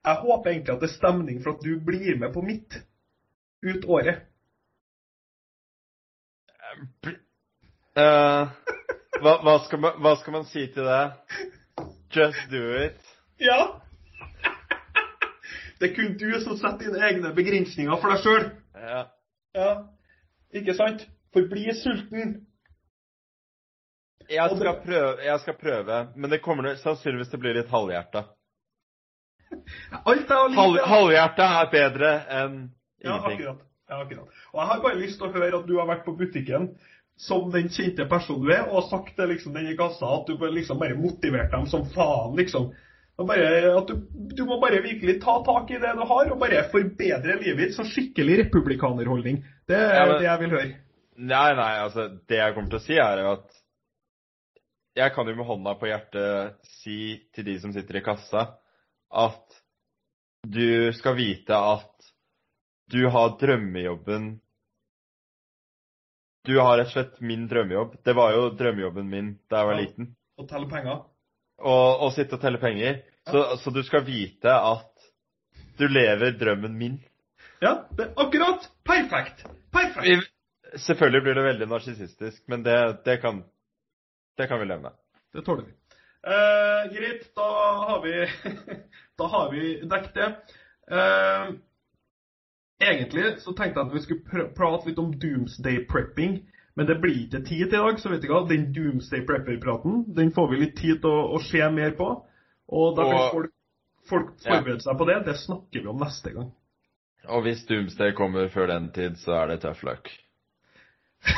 [0.05, 2.79] Jeg håper egentlig at det er stemning for at du blir med på mitt
[3.61, 4.25] ut året.
[7.95, 8.51] Uh,
[9.21, 11.03] hva, hva, skal man, hva skal man si til det?
[12.15, 12.99] Just do it.
[13.39, 13.59] Ja!
[15.79, 18.45] Det er kun du som setter dine egne begrensninger for deg sjøl.
[18.79, 19.01] Ja.
[19.55, 19.71] Ja.
[20.55, 21.03] Ikke sant?
[21.35, 22.37] Forbli sulten.
[24.29, 28.23] Jeg skal, prøve, jeg skal prøve, men det kommer sannsynligvis til å bli litt halvhjerta.
[29.51, 32.55] Er halvhjerta er bedre enn
[33.05, 33.63] Ja, akkurat.
[33.89, 34.27] ja, akkurat.
[34.53, 36.71] Og jeg har bare lyst til å høre at du har vært på butikken
[37.17, 40.35] som den kjente personen du er, og sagt til liksom, den i kassa at du
[40.51, 42.73] liksom bare motiverte dem som faen, liksom.
[43.15, 44.01] Bare, at du,
[44.35, 47.75] du må bare virkelig ta tak i det du har, og bare forbedre livet ditt.
[47.77, 49.37] Så skikkelig republikanerholdning.
[49.69, 50.73] Det er Ja, men- det jeg vil høre.
[51.15, 53.61] Nei, nei, altså Det jeg kommer til å si, er jo at
[54.97, 58.57] Jeg kan jo med hånda på hjertet si til de som sitter i kassa,
[59.11, 59.61] at
[60.43, 61.94] du skal vite at
[62.91, 64.39] du har drømmejobben
[66.45, 67.95] Du har rett og slett min drømmejobb.
[68.05, 69.81] Det var jo drømmejobben min da jeg var Ja.
[69.81, 70.11] liten.
[70.37, 70.99] Å telle penger.
[71.57, 72.99] Og, og, sitte og telle penger.
[73.25, 75.07] Så, så du skal vite at
[75.79, 76.99] du lever drømmen min.
[77.63, 78.67] Ja, det, akkurat!
[78.85, 79.41] Perfekt!
[79.73, 80.29] Perfekt!
[80.85, 83.41] Selvfølgelig blir det veldig narsissistisk, men det, det, kan,
[84.37, 84.97] det kan vi leve med.
[85.33, 85.73] Det tåler vi.
[86.25, 87.49] Eh, greit, da
[87.87, 88.13] har vi
[89.17, 90.29] Da har vi dekket det.
[90.91, 91.49] Eh,
[92.81, 96.39] egentlig så tenkte jeg at vi skulle pr prate litt om doomsday prepping.
[96.75, 100.03] Men det blir ikke tid til i dag, så vet du hva, den doomsday prepper-praten
[100.17, 102.09] den får vi litt tid til å, å se mer på.
[102.75, 103.51] Og da kan folk,
[104.09, 105.17] folk forberede seg på det.
[105.29, 106.49] Det snakker vi om neste gang.
[107.25, 110.11] Og hvis Doomsday kommer før den tid, så er det tough luck.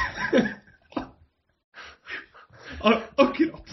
[3.18, 3.67] Akkurat.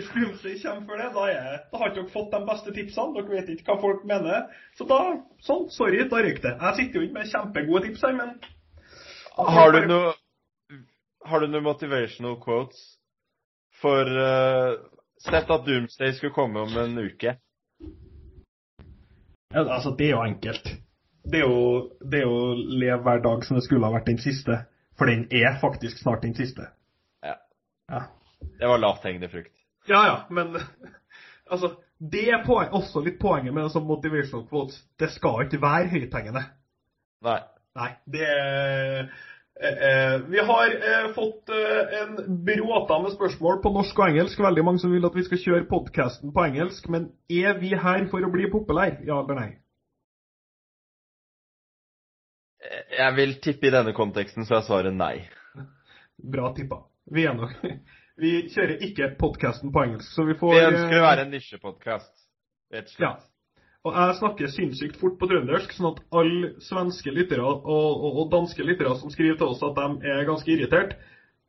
[0.00, 3.12] Hvis doomsday kommer før det, da, er, da har ikke dere fått de beste tipsene.
[3.16, 4.46] Dere vet ikke hva folk mener.
[4.78, 5.00] Så da
[5.44, 6.54] Sånn, sorry, da røyk det.
[6.56, 8.32] Jeg sitter jo ikke med kjempegode tips her, men
[9.36, 10.14] Har du noe
[11.28, 12.80] Har du noe motivational quotes
[13.80, 14.80] for uh,
[15.20, 17.34] Sett at Doomsday skulle komme om en uke.
[19.52, 20.70] Ja, altså, det er jo enkelt.
[21.28, 24.20] Det er jo, det er jo leve hver dag som det skulle ha vært den
[24.22, 24.62] siste.
[24.96, 26.70] For den er faktisk snart den siste.
[27.24, 27.36] Ja.
[27.92, 28.06] Ja,
[28.40, 29.59] Det var lavthengende frukt.
[29.88, 30.56] Ja, ja men
[31.52, 34.78] altså Det er poeng, også litt poenget med sånn motivational quotes.
[34.96, 36.46] Det skal ikke være høythengende.
[37.26, 37.40] Nei.
[37.76, 39.02] Nei, det er
[39.60, 44.40] eh, eh, Vi har eh, fått eh, en bråta med spørsmål på norsk og engelsk.
[44.40, 46.88] Veldig mange som vil at vi skal kjøre podkasten på engelsk.
[46.88, 49.04] Men er vi her for å bli populære?
[49.04, 49.50] Ja eller nei?
[52.96, 55.14] Jeg vil tippe i denne konteksten, så jeg svarer nei.
[56.32, 56.82] Bra tippa.
[57.10, 57.54] Vi er nok
[58.20, 62.12] Vi kjører ikke podkasten på engelsk, så vi får Vi ønsker å være en nisjepodkast,
[62.74, 63.06] rett og slett.
[63.06, 63.12] Ja.
[63.88, 68.28] Og jeg snakker sinnssykt fort på trøndersk, sånn at alle svenske lyttere og, og, og
[68.34, 70.92] danske lyttere som skriver til oss at de er ganske irritert,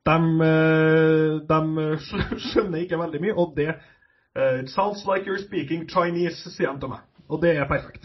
[0.07, 0.17] de,
[0.47, 1.59] eh, de
[2.47, 3.35] skjønner ikke veldig mye.
[3.35, 7.03] Og det eh, It sounds like you're speaking Chinese, sier de til meg.
[7.27, 8.03] Og det er perfekt.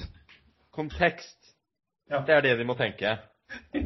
[0.75, 1.39] Kontekst.
[2.11, 2.19] Ja.
[2.27, 3.15] Det er det de må tenke.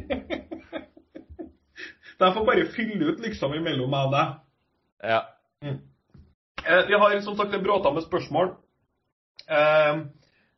[2.21, 4.27] jeg får bare fylle ut liksom imellom meg og deg.
[5.01, 5.27] Ja.
[5.61, 8.47] Eh, Vi har som sagt en bråta med spørsmål.
[9.49, 10.01] Eh,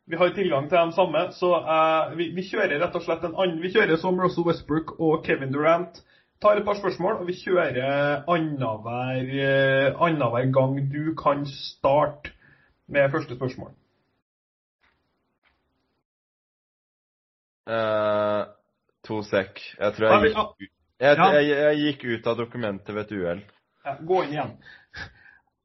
[0.06, 3.38] vi har tilgang til de samme, så eh, vi, vi kjører rett og slett en
[3.40, 6.02] annen Vi kjører som Russell Westbrook og Kevin Durant.
[6.44, 12.34] Tar et par spørsmål, og vi kjører annenhver eh, annenhver gang du kan starte
[12.88, 13.72] med første spørsmål.
[17.64, 18.44] Uh,
[19.08, 19.62] to sek.
[19.80, 20.34] Jeg tror jeg
[21.00, 23.44] jeg, jeg, jeg gikk ut av dokumentet ved et uhell.
[23.84, 24.54] Ja, gå inn igjen.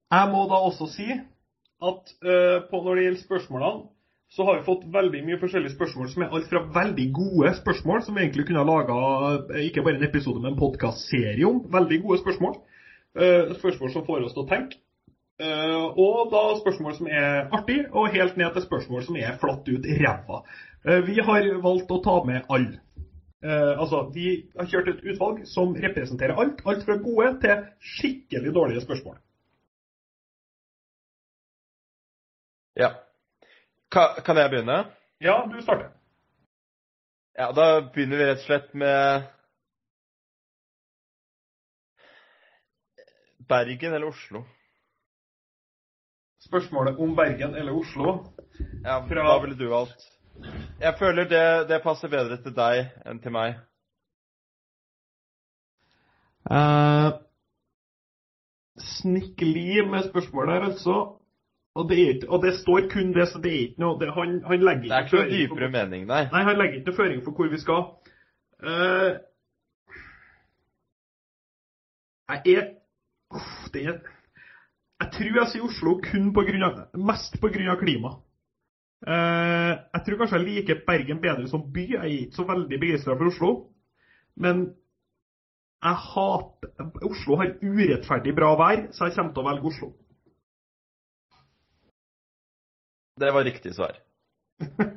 [0.08, 3.86] Jeg må da også si at uh, på når det gjelder spørsmålene,
[4.28, 8.02] så har vi fått veldig mye forskjellige spørsmål som er alt fra veldig gode spørsmål,
[8.04, 8.96] som vi egentlig kunne ha laga
[9.62, 11.62] ikke bare en episode, men en podkastserie om.
[11.72, 12.58] Veldig gode spørsmål.
[13.16, 14.82] Uh, spørsmål som får oss til å tenke.
[15.38, 19.70] Uh, og da spørsmål som er artig, og helt ned til spørsmål som er flatt
[19.70, 20.42] ut ræva.
[20.84, 22.78] Eh, vi har valgt å ta med alle.
[23.43, 26.62] Eh, altså, Vi har kjørt et utvalg som representerer alt.
[26.66, 29.18] Alt fra gode til skikkelig dårlige spørsmål.
[32.76, 32.91] Ja.
[33.91, 34.84] Ka- Kan jeg begynne?
[35.20, 35.91] Ja, du starter.
[37.39, 39.22] Ja, da begynner vi rett og slett med
[43.49, 44.43] Bergen eller Oslo?
[46.43, 48.32] Spørsmålet om Bergen eller Oslo.
[48.84, 50.03] Ja, Fra- Hva ville du valgt?
[50.80, 53.57] Jeg føler det, det passer bedre til deg enn til meg.
[56.49, 57.18] Uh,
[58.78, 60.99] Snikli med spørsmålet her, altså.
[61.78, 64.39] Og det, ikke, og det står kun det, så det er ikke noe det, han,
[64.47, 66.24] han legger Det er ikke noe dypere mening, nei.
[66.32, 67.84] Nei, han legger ikke noe føring for hvor vi skal.
[68.59, 69.11] Uh,
[72.28, 72.64] jeg er
[73.34, 74.01] uh, det er
[74.99, 77.76] Jeg tror jeg sier Oslo kun på grunn av, mest pga.
[77.78, 78.16] klima.
[79.07, 81.84] Eh, jeg tror kanskje jeg liker Bergen bedre som by.
[81.94, 83.51] Jeg er ikke så veldig begeistra for Oslo.
[84.38, 84.57] Men
[85.78, 89.88] jeg hater Oslo har urettferdig bra vær, så jeg kommer til å velge Oslo.
[93.18, 93.94] Det var riktig svar.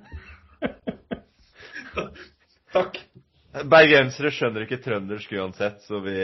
[2.76, 2.98] Takk.
[3.68, 6.16] Bergensere skjønner ikke trøndersk uansett, så vi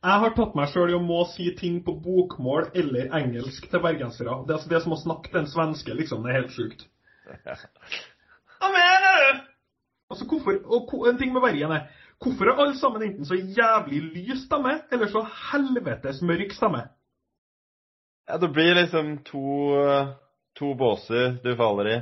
[0.00, 3.82] Jeg har tatt meg sjøl i å må si ting på bokmål eller engelsk til
[3.84, 4.38] bergensere.
[4.46, 6.22] Det er altså det som å snakke den svenske, liksom.
[6.24, 6.86] Det er helt sjukt.
[8.60, 9.42] Hva mener du?
[10.10, 11.90] Altså, hvorfor, og en ting med Bergen er
[12.20, 15.22] Hvorfor er alle sammen enten så jævlig lys stemme, eller så
[15.52, 16.82] helvetes mørk stemme?
[18.28, 19.44] Ja, det blir liksom to,
[20.58, 21.94] to båser du faller i.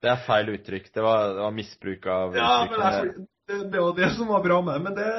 [0.00, 0.86] Det er feil uttrykk.
[0.94, 3.10] Det var, det var misbruk av Ja, men det, er,
[3.50, 4.86] det, det var det som var bra med.
[4.86, 5.10] Men det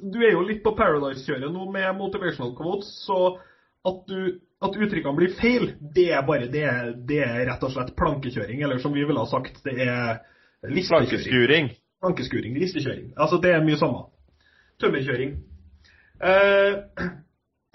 [0.00, 3.38] Du er jo litt på Paradise-kjøret nå med motivational quotes, så
[3.88, 6.64] at, du, at uttrykkene blir feil, det er bare det,
[7.08, 8.62] det er rett og slett plankekjøring.
[8.62, 10.20] Eller som vi ville ha sagt, det er
[10.68, 11.08] listekjøring.
[11.08, 11.70] Plankeskuring.
[12.02, 13.12] Plankeskuring, listekjøring.
[13.18, 14.04] Altså, det er mye samme.
[14.82, 15.34] Tømmerkjøring.
[16.18, 16.74] Eh,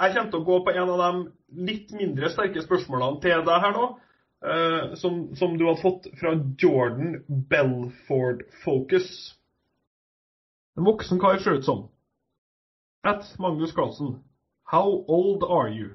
[0.03, 3.63] jeg kommer til å gå på en av de litt mindre sterke spørsmålene til deg
[3.65, 3.89] her nå.
[4.43, 7.17] eh, som, som du hadde fått fra Jordan
[7.51, 9.07] Belford Focus.
[10.77, 11.85] En voksen kar ser ut som.
[13.03, 14.23] At Magnus Carlsen.
[14.63, 15.89] How old are you?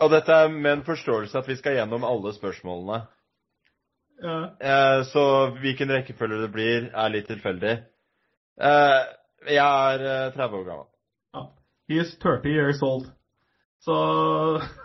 [0.00, 3.02] Og dette er med en forståelse at vi skal gjennom alle spørsmålene.
[4.22, 4.38] Ja.
[4.70, 5.24] Eh, så
[5.60, 7.74] hvilken rekkefølge det blir, er litt tilfeldig.
[8.60, 9.00] Eh,
[9.52, 10.88] jeg er eh, 30 år gammel.
[11.34, 11.44] Ja.
[11.88, 13.10] He is 30 years old.
[13.84, 13.94] Så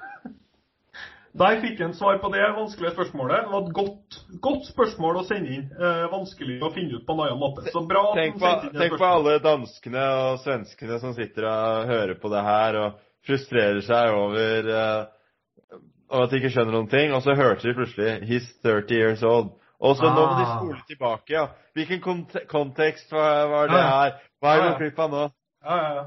[1.38, 3.44] Der fikk han svar på det vanskelige spørsmålet.
[3.46, 5.68] Det var et godt, godt spørsmål å sende inn.
[5.78, 7.68] Eh, vanskelig å finne ut på en annen måte.
[7.70, 12.34] Så bra Tenk på, tenk på alle danskene og svenskene som sitter og hører på
[12.34, 13.00] det her og
[13.30, 17.78] frustrerer seg over, eh, over at de ikke skjønner noen ting, og så hørte de
[17.78, 19.54] plutselig 'He's 30 years old'.
[19.80, 20.58] Og så nå må de Ah.
[20.58, 21.48] spole tilbake, ja.
[21.74, 24.12] Hvilken kont kontekst var, var det her?
[24.42, 25.30] Hva er det du klipp av nå?
[25.64, 26.06] Ja, ja, ja.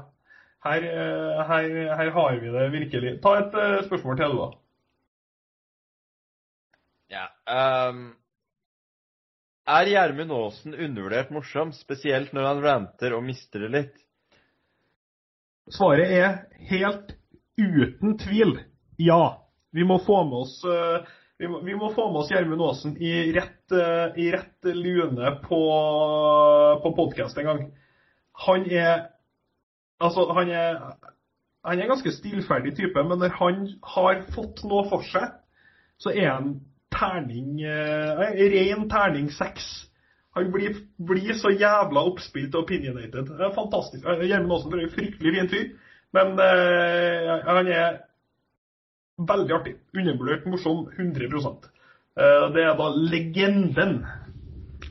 [0.63, 3.21] Her, eh, her, her har vi det virkelig.
[3.21, 4.62] Ta et uh, spørsmål til, da.
[7.49, 8.13] Ehm,
[9.67, 13.97] er Gjermund Aasen undervurdert morsom, spesielt når han ranter og mister det litt?
[15.71, 16.31] Svaret er
[16.71, 17.15] helt
[17.59, 18.57] uten tvil
[18.99, 19.39] ja.
[19.73, 21.05] Vi må få med oss uh,
[21.39, 25.31] vi må, vi må få med oss Gjermund Aasen i rett, eh, i rett lune
[25.43, 25.61] på,
[26.83, 27.65] på podkast en gang.
[28.45, 29.09] Han er
[30.03, 30.77] Altså, han er
[31.63, 33.59] han er en ganske stillferdig type, men når han
[33.95, 35.29] har fått noe for seg,
[36.01, 36.49] så er han
[37.03, 38.23] terning eh,
[38.55, 39.67] ren terning seks.
[40.33, 43.29] Han blir, blir så jævla oppspilt og opinionated.
[43.29, 44.05] Det er fantastisk.
[44.07, 45.69] Eh, Gjermund Aasen er en fryktelig fin fyr,
[46.17, 48.01] men eh, han er
[49.21, 49.77] veldig artig.
[49.93, 54.01] Undervurdert morsom 100 eh, Det er da legenden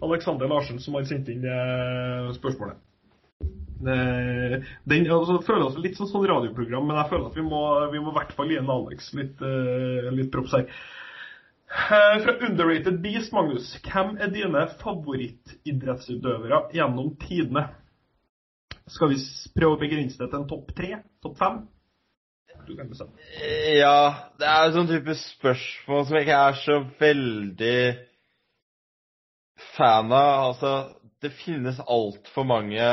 [0.03, 2.79] Alexander Larsen som har sendt inn eh, spørsmålet.
[3.83, 4.57] Eh,
[4.87, 8.13] Den altså, føles litt som sånn radioprogram, men jeg føler at vi må, vi må
[8.13, 10.69] i hvert fall gi en Alex litt, uh, litt props her.
[11.73, 13.71] Eh, Fra Underrated Beast, Magnus.
[13.81, 17.63] Hvem er dine favorittidrettsutøvere gjennom tidene?
[18.93, 19.17] Skal vi
[19.57, 20.99] prøve å begrense det til en topp tre?
[21.25, 21.63] Topp fem?
[22.67, 23.17] Du kan bestemme.
[23.79, 27.81] Ja, det er en sånn type spørsmål som jeg ikke er så veldig
[29.73, 30.45] fan av.
[30.51, 30.75] Altså,
[31.25, 32.85] det finnes altfor mange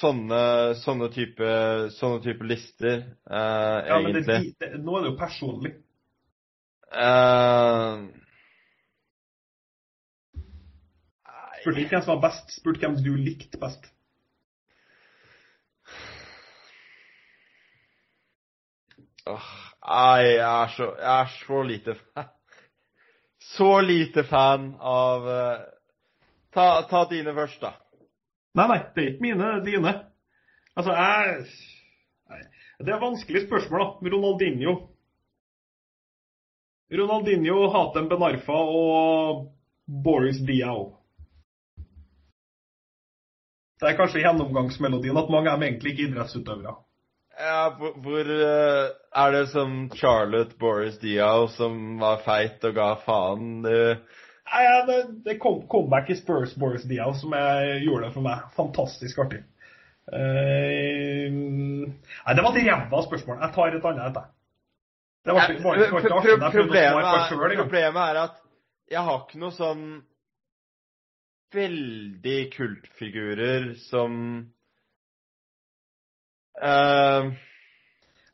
[0.00, 0.42] sånne,
[0.80, 1.54] sånne type,
[2.00, 4.54] sånne type lister, eh, Ja, men det, egentlig.
[4.64, 5.74] det, nå er det jo personlig.
[6.94, 8.06] Uh,
[11.64, 13.86] Spurte ikke hvem som var best, spurte hvem du likte best.
[19.26, 19.46] Åh,
[19.88, 22.26] nei, jeg er, så, jeg er så lite fan
[23.54, 25.62] Så lite fan av uh,
[26.52, 27.72] ta, ta, dine først, da.
[28.54, 29.50] Nei, nei, det er ikke mine.
[29.64, 29.94] Dine.
[30.76, 31.46] Altså, jeg
[32.30, 32.42] nei.
[32.84, 34.14] Det er vanskelig spørsmål, da.
[34.14, 34.76] Ronaldinho.
[36.92, 39.46] Ronaldinho, Hatem Benarfa og
[39.86, 40.92] Boris Diao.
[43.80, 46.74] Det er kanskje gjennomgangsmelodien at mange er egentlig ikke idrettsutøvere.
[47.34, 52.92] Ja, hvor, hvor eh, er det som Charlotte Boris Diao som var feit og ga
[53.02, 53.56] faen?
[53.64, 53.80] Det,
[54.44, 58.46] Nei, det, det kom comeback i Spurs Boris Diao som jeg gjorde det for meg.
[58.56, 59.42] Fantastisk artig.
[60.04, 63.40] Uh, nei, det var et ræva spørsmål.
[63.40, 64.28] Jeg tar et annet etter.
[65.24, 68.40] Jeg prøvde å problemet, på er, problemet er at
[68.92, 69.84] jeg har ikke noe sånn
[71.54, 74.18] veldig kultfigurer som
[76.60, 77.30] uh,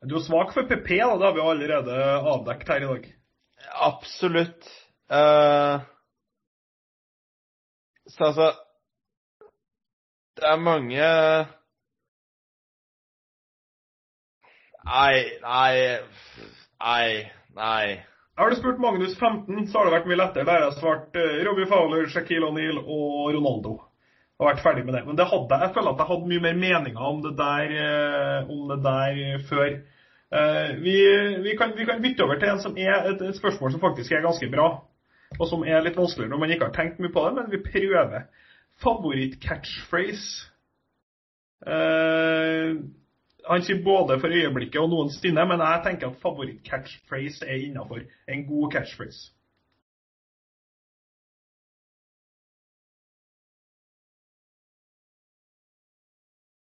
[0.03, 1.15] Du er svak for PP, da.
[1.15, 2.01] Det har vi jo allerede
[2.33, 3.09] avdekket her i dag.
[3.87, 4.73] Absolutt.
[5.11, 5.87] Uh,
[8.11, 8.51] så altså
[10.39, 11.07] Det er mange
[14.91, 15.73] Nei, nei
[16.81, 18.01] Nei, nei.
[18.41, 20.47] Har du spurt Magnus 15, så har det vært mye lettere.
[20.49, 23.75] Der har jeg svart eh, Robbie Fowler, Shaquille O'Neal og Ronaldo.
[24.41, 25.03] Og vært ferdig med det.
[25.05, 28.53] Men det hadde, jeg føler at jeg hadde mye mer meninger om det der, eh,
[28.55, 29.75] om det der før.
[30.31, 30.95] Eh, vi,
[31.45, 34.15] vi, kan, vi kan bytte over til en som er et, et spørsmål som faktisk
[34.17, 34.71] er ganske bra.
[35.37, 37.61] Og som er litt vanskeligere når man ikke har tenkt mye på det, men vi
[37.67, 38.25] prøver.
[38.81, 40.49] Favoritt-catchphrase?
[41.69, 42.73] Eh,
[43.49, 48.03] han sier både for øyeblikket og noensinne, men jeg tenker at favoritt-catchphrase er innafor.
[48.29, 49.31] En god catchphrase.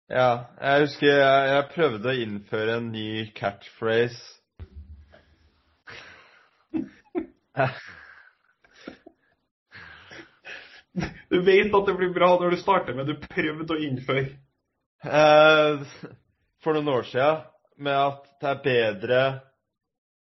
[0.10, 0.30] Ja,
[0.62, 4.40] jeg husker jeg, jeg prøvde å innføre en ny catchphrase.
[11.30, 14.34] Du vet at det blir bra når du starter med 'du prøvde å innføre'.
[15.06, 15.86] Eh,
[16.64, 17.44] for noen år siden
[17.80, 19.22] med at det er bedre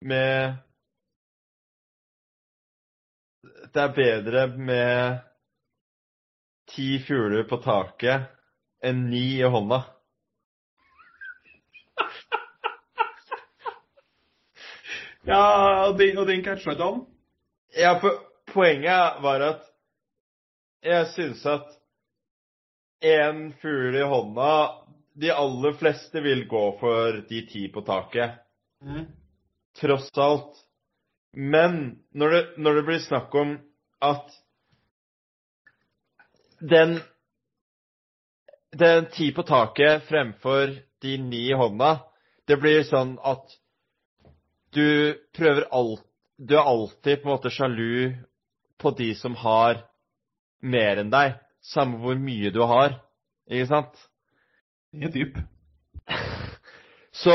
[0.05, 0.55] med
[3.73, 5.17] Det er bedre med
[6.71, 8.29] ti fugler på taket
[8.85, 9.81] enn ni i hånda.
[15.27, 17.01] Ja, og den, og den catcha ikke om?
[17.75, 18.15] Ja, for
[18.47, 19.65] poenget var at
[20.87, 21.67] jeg syns at
[23.03, 24.53] én fugl i hånda
[25.17, 28.37] De aller fleste vil gå for de ti på taket.
[29.79, 30.57] tross alt.
[31.33, 33.57] Men når det, når det blir snakk om
[34.01, 34.33] at
[36.59, 36.99] den
[38.77, 41.97] den ti på taket fremfor de ni i hånda,
[42.47, 43.53] det blir sånn at
[44.75, 46.03] du prøver alt
[46.37, 48.13] Du er alltid på en måte sjalu
[48.77, 49.79] på de som har
[50.61, 52.99] mer enn deg, samme hvor mye du har,
[53.49, 54.03] ikke sant?
[55.01, 55.37] Er dyp.
[57.17, 57.33] Så,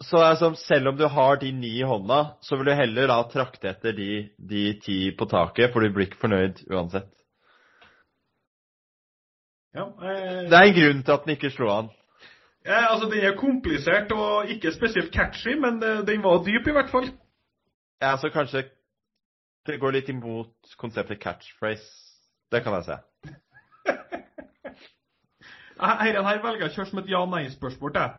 [0.00, 3.16] så altså, selv om du har de ni i hånda, så vil du heller da
[3.32, 7.10] trakte etter de, de ti på taket, for du blir ikke fornøyd uansett.
[9.74, 11.90] Ja, eh, Det er en grunn til at den ikke slo an.
[12.64, 16.76] ja, altså Den er komplisert og ikke spesielt catchy, men eh, den var dyp i
[16.78, 17.10] hvert fall.
[18.02, 18.68] Ja, så kanskje
[19.66, 21.90] det går litt imot konseptet catchphrase.
[22.52, 22.96] Det kan jeg se.
[25.78, 28.18] Herren her velger jeg å kjøre som et ja-nei-spørsmål til.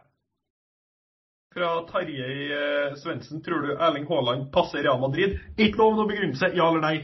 [1.54, 3.44] Fra Tarjei eh, Svendsen.
[3.46, 5.38] Tror du Erling Haaland passer Real Madrid?
[5.58, 6.96] Ikke lov noen begrunnelse, ja eller nei?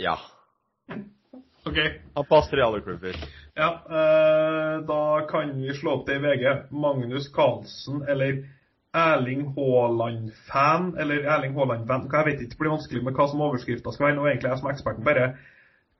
[0.00, 0.16] Ja.
[1.66, 1.78] OK.
[2.14, 3.16] Han passer i alle klubber.
[3.56, 6.46] Ja, eh, da kan vi slå opp det i VG.
[6.70, 8.44] Magnus Carlsen eller
[8.96, 12.08] Erling Haaland-fan, eller Erling Haaland-venn.
[12.12, 14.16] Jeg vet ikke, det blir vanskelig med hva som overskrifta skal være.
[14.16, 15.26] Nå er egentlig jeg som er eksperten bare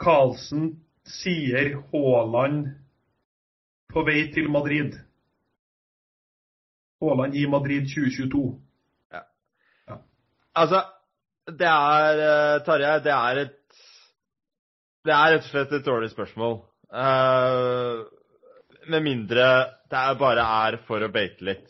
[0.00, 0.68] Carlsen
[1.06, 2.70] sier Haaland
[3.92, 4.96] på vei til Madrid.
[7.02, 8.46] Haaland i Madrid 2022.
[10.56, 10.80] Altså,
[11.52, 13.58] det er eh, Tarjei, det er et
[15.06, 16.56] Det er rett og slett et dårlig spørsmål.
[16.90, 18.06] Uh,
[18.90, 19.44] med mindre
[19.90, 21.68] det er bare er for å beite litt.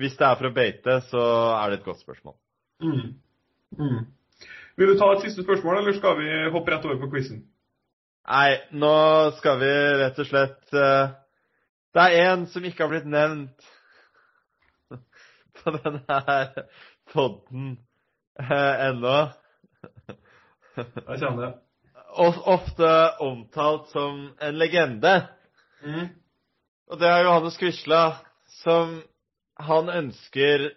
[0.00, 1.22] Hvis det er for å beite, så
[1.60, 2.34] er det et godt spørsmål.
[2.82, 3.12] Mm.
[3.78, 4.00] Mm.
[4.80, 7.44] Vil du ta et siste spørsmål, eller skal vi hoppe rett over på quizen?
[8.22, 8.94] Nei, nå
[9.40, 11.10] skal vi rett og slett uh,
[11.90, 13.66] Det er en som ikke har blitt nevnt
[15.58, 16.52] på denne her
[17.10, 17.72] podden
[18.38, 19.16] uh, ennå.
[20.78, 21.52] Jeg kjenner det.
[22.22, 22.92] Ofte
[23.24, 25.16] omtalt som en legende.
[25.82, 26.12] Mm.
[26.92, 28.04] Og det er Johannes Quisla,
[28.62, 29.00] som
[29.58, 30.70] Han ønsker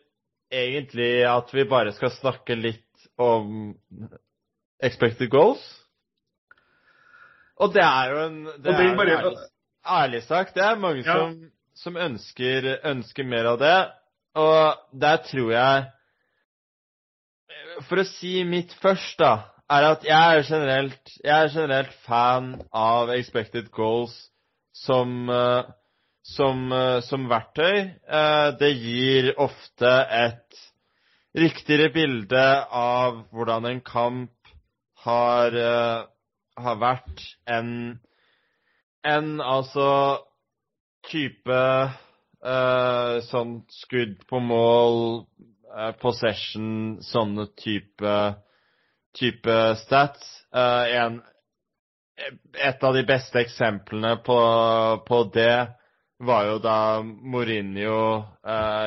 [0.51, 3.75] egentlig at vi bare skal snakke litt om
[4.83, 5.63] expected goals.
[7.57, 9.37] Og det er jo en det er bare- ærlig,
[9.87, 11.13] ærlig sagt, det er mange Ja.
[11.13, 13.91] som, som ønsker, ønsker mer av det.
[14.35, 15.85] Og der tror jeg
[17.89, 19.33] For å si mitt først, da,
[19.69, 24.13] er at jeg er generelt, jeg er generelt fan av expected goals
[24.73, 25.29] som
[26.25, 26.71] som,
[27.05, 27.91] som verktøy.
[28.09, 30.61] Eh, Det gir ofte et
[31.37, 34.31] riktigere bilde av hvordan en kamp
[35.05, 36.05] har, eh,
[36.55, 37.71] har vært en
[39.05, 39.87] en altså
[41.05, 41.59] type
[42.45, 44.99] uh, sånn skudd på mål,
[45.69, 48.17] uh, possession, sånne type,
[49.17, 50.27] type stats.
[50.55, 51.19] Uh, en,
[52.55, 54.39] et av de beste eksemplene på,
[55.07, 55.67] på det
[56.25, 57.97] var jo da Mourinho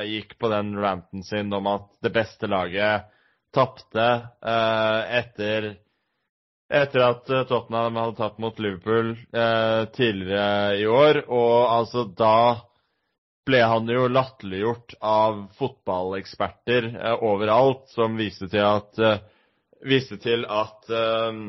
[0.08, 3.10] gikk på den ranten sin om at det beste laget
[3.52, 4.06] tapte
[4.40, 5.68] etter
[6.68, 11.22] etter at eh, Tottenham hadde tapt mot Liverpool eh, tidligere i år.
[11.28, 12.60] Og altså da
[13.48, 19.24] ble han jo latterliggjort av fotballeksperter eh, overalt, som viste til at eh,
[19.88, 21.42] viste til at eh,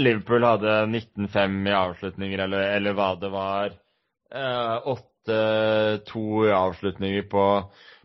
[0.00, 3.74] Liverpool hadde 19-5 i avslutninger, eller, eller hva det var.
[4.34, 4.94] Eh,
[5.28, 7.46] 8-2 i avslutninger på,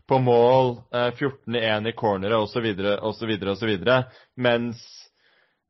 [0.06, 2.68] på mål, eh, 14-1 i cornere osv.,
[3.00, 3.74] osv., osv.
[4.36, 4.84] Mens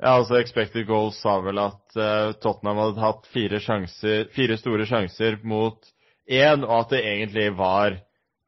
[0.00, 4.86] ja, altså Expected Goals sa vel at uh, Tottenham hadde hatt fire, sjanser, fire store
[4.88, 5.90] sjanser mot
[6.30, 7.98] én, og at det egentlig var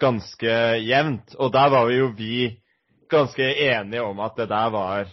[0.00, 1.34] ganske jevnt.
[1.36, 2.36] Og der var vi jo vi
[3.12, 5.10] ganske enige om at det der var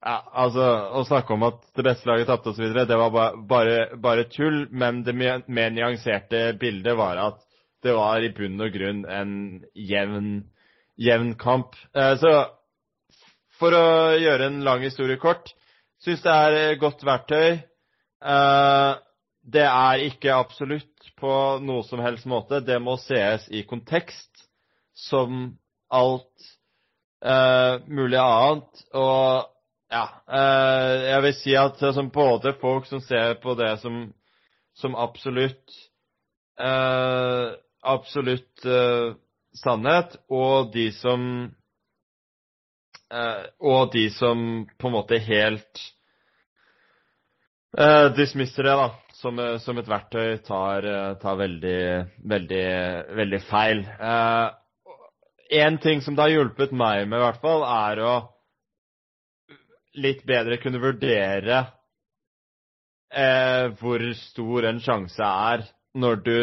[0.00, 0.64] ja, altså,
[0.96, 4.62] Å snakke om at det beste laget tapte osv., det var ba, bare, bare tull.
[4.72, 7.42] Men det mer, nyanserte bildet var at
[7.84, 9.34] det var i bunn og grunn en
[9.76, 10.30] jevn,
[11.00, 11.76] jevn kamp.
[11.96, 12.32] Eh, så
[13.60, 15.52] for å gjøre en lang historie kort
[16.04, 17.60] syns det er et godt verktøy.
[18.20, 18.92] Eh,
[19.52, 21.32] det er ikke absolutt på
[21.64, 22.60] noe som helst måte.
[22.64, 24.46] Det må sees i kontekst,
[24.94, 25.54] som
[25.90, 26.50] alt
[27.24, 28.84] eh, mulig annet.
[28.94, 29.48] Og
[29.90, 31.80] ja, eh, jeg vil si at
[32.12, 34.04] både folk som ser på det som,
[34.76, 35.80] som absolutt
[36.60, 39.14] eh, absolutt eh,
[39.56, 41.59] sannhet, og de som eh,
[43.10, 44.42] og de som
[44.78, 45.80] på en måte helt
[47.78, 48.88] eh, dismisser det da,
[49.20, 51.82] som, eh, som et verktøy, tar, eh, tar veldig,
[52.32, 52.64] veldig,
[53.20, 53.84] veldig feil.
[53.86, 54.48] Eh,
[55.60, 58.14] en ting som det har hjulpet meg med, i hvert fall, er å
[59.98, 61.64] litt bedre kunne vurdere
[63.10, 65.64] eh, hvor stor en sjanse er
[65.98, 66.36] når du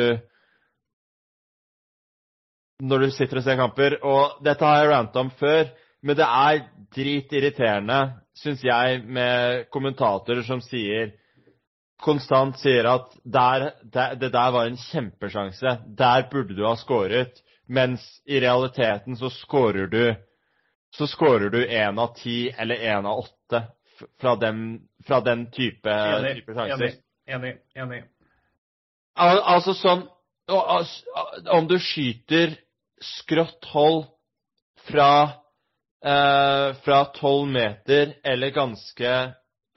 [2.83, 3.95] når du sitter og ser kamper.
[4.05, 5.71] Og dette har jeg ranta om før,
[6.03, 8.01] men det er dritirriterende,
[8.37, 11.15] syns jeg, med kommentatorer som sier
[12.01, 17.41] konstant sier at der, der, det der var en kjempesjanse, der burde du ha skåret,
[17.67, 20.03] mens i realiteten så skårer du
[20.95, 23.63] så skårer du én av ti eller én av åtte
[24.21, 26.35] fra den, fra den type, Enig.
[26.39, 26.93] type sjanser.
[27.27, 27.57] Enig.
[27.75, 28.03] Enig.
[29.17, 30.05] Al altså sånn
[30.47, 32.53] Om du skyter
[33.03, 34.05] skrått hold
[34.87, 35.09] fra
[35.97, 39.13] fra tolv meter eller ganske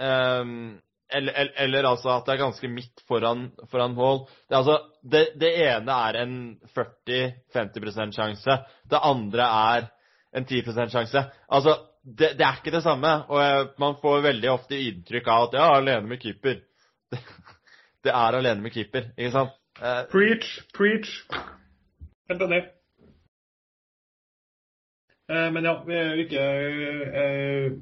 [0.03, 0.75] ehm,
[1.13, 4.25] eller, eller, eller altså at det er ganske midt foran, foran mål.
[4.49, 6.35] Det, altså, det, det ene er en
[6.77, 8.59] 40-50% sjanse.
[8.91, 9.89] Det andre er
[10.37, 11.25] en 10 sjanse.
[11.49, 13.15] Altså, det, det er ikke det samme.
[13.29, 16.61] Og eh, man får veldig ofte inntrykk av at ja, alene med keeper.
[17.11, 17.23] Det,
[18.07, 19.57] det er alene med keeper, ikke sant?
[19.81, 21.17] Eh, Preach, preach.
[22.31, 22.65] Helt enig.
[25.31, 26.45] Eh, Men ja, vi er ikke
[27.23, 27.73] eh,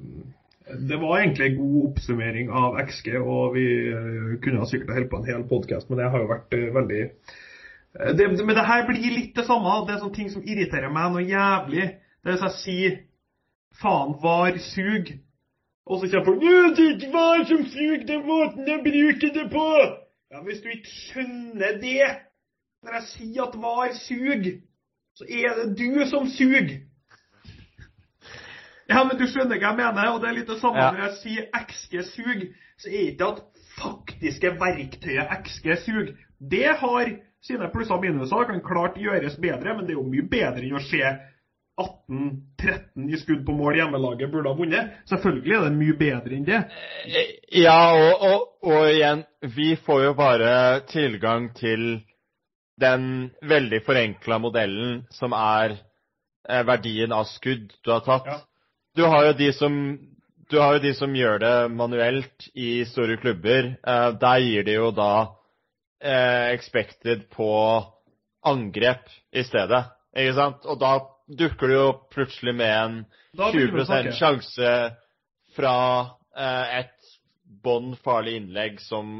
[0.89, 5.09] Det var egentlig en god oppsummering av XG, og vi eh, kunne ha sikkert holdt
[5.09, 7.03] på en hel podkast, men det har jo vært veldig
[8.19, 9.79] det, Men det her blir litt det samme.
[9.87, 11.87] Det er sånne ting som irriterer meg noe jævlig.
[12.21, 12.99] Det er hvis jeg sier
[13.81, 15.09] faen, var sug.
[15.89, 18.75] Og så kommer folk «Ja, Det er ikke var som sug, det er måten de
[18.85, 19.65] bruker det på.
[20.29, 22.11] Ja, Hvis du ikke skjønner det
[22.85, 24.45] når jeg sier at var sug,
[25.17, 26.77] så er det du som suger.
[28.89, 30.91] Ja, men du skjønner hva jeg mener, og det er litt det samme Ja.
[30.91, 32.45] når jeg sier XG sug,
[32.79, 33.41] så er ikke det at
[33.79, 36.13] faktiske verktøyet XG sug.
[36.39, 37.11] Det har
[37.45, 40.79] sine plusser og minuser, kan klart gjøres bedre, men det er jo mye bedre enn
[40.79, 41.03] å se
[41.79, 44.95] 18-13 i skudd på mål hjemmelaget burde ha vunnet.
[45.07, 46.59] Selvfølgelig er det mye bedre enn det.
[47.55, 49.23] Ja, og, og, og igjen,
[49.55, 50.51] vi får jo bare
[50.91, 52.01] tilgang til
[52.79, 55.77] den veldig forenkla modellen som er
[56.49, 58.27] eh, verdien av skudd du har tatt.
[58.27, 58.39] Ja.
[58.99, 59.75] Du har jo de som
[60.49, 63.75] du har jo de som gjør det manuelt i store klubber.
[63.77, 65.11] Eh, der gir de jo da
[66.01, 67.49] eh, expected på
[68.49, 69.83] angrep i stedet.
[70.17, 70.65] Ikke sant?
[70.65, 70.95] Og da
[71.29, 72.97] dukker du jo plutselig med en
[73.37, 74.15] Da begynner vi å 20 snakke.
[74.17, 74.73] sjanse
[75.55, 75.75] fra
[76.33, 77.13] eh, et
[77.63, 79.13] bånn farlig innlegg som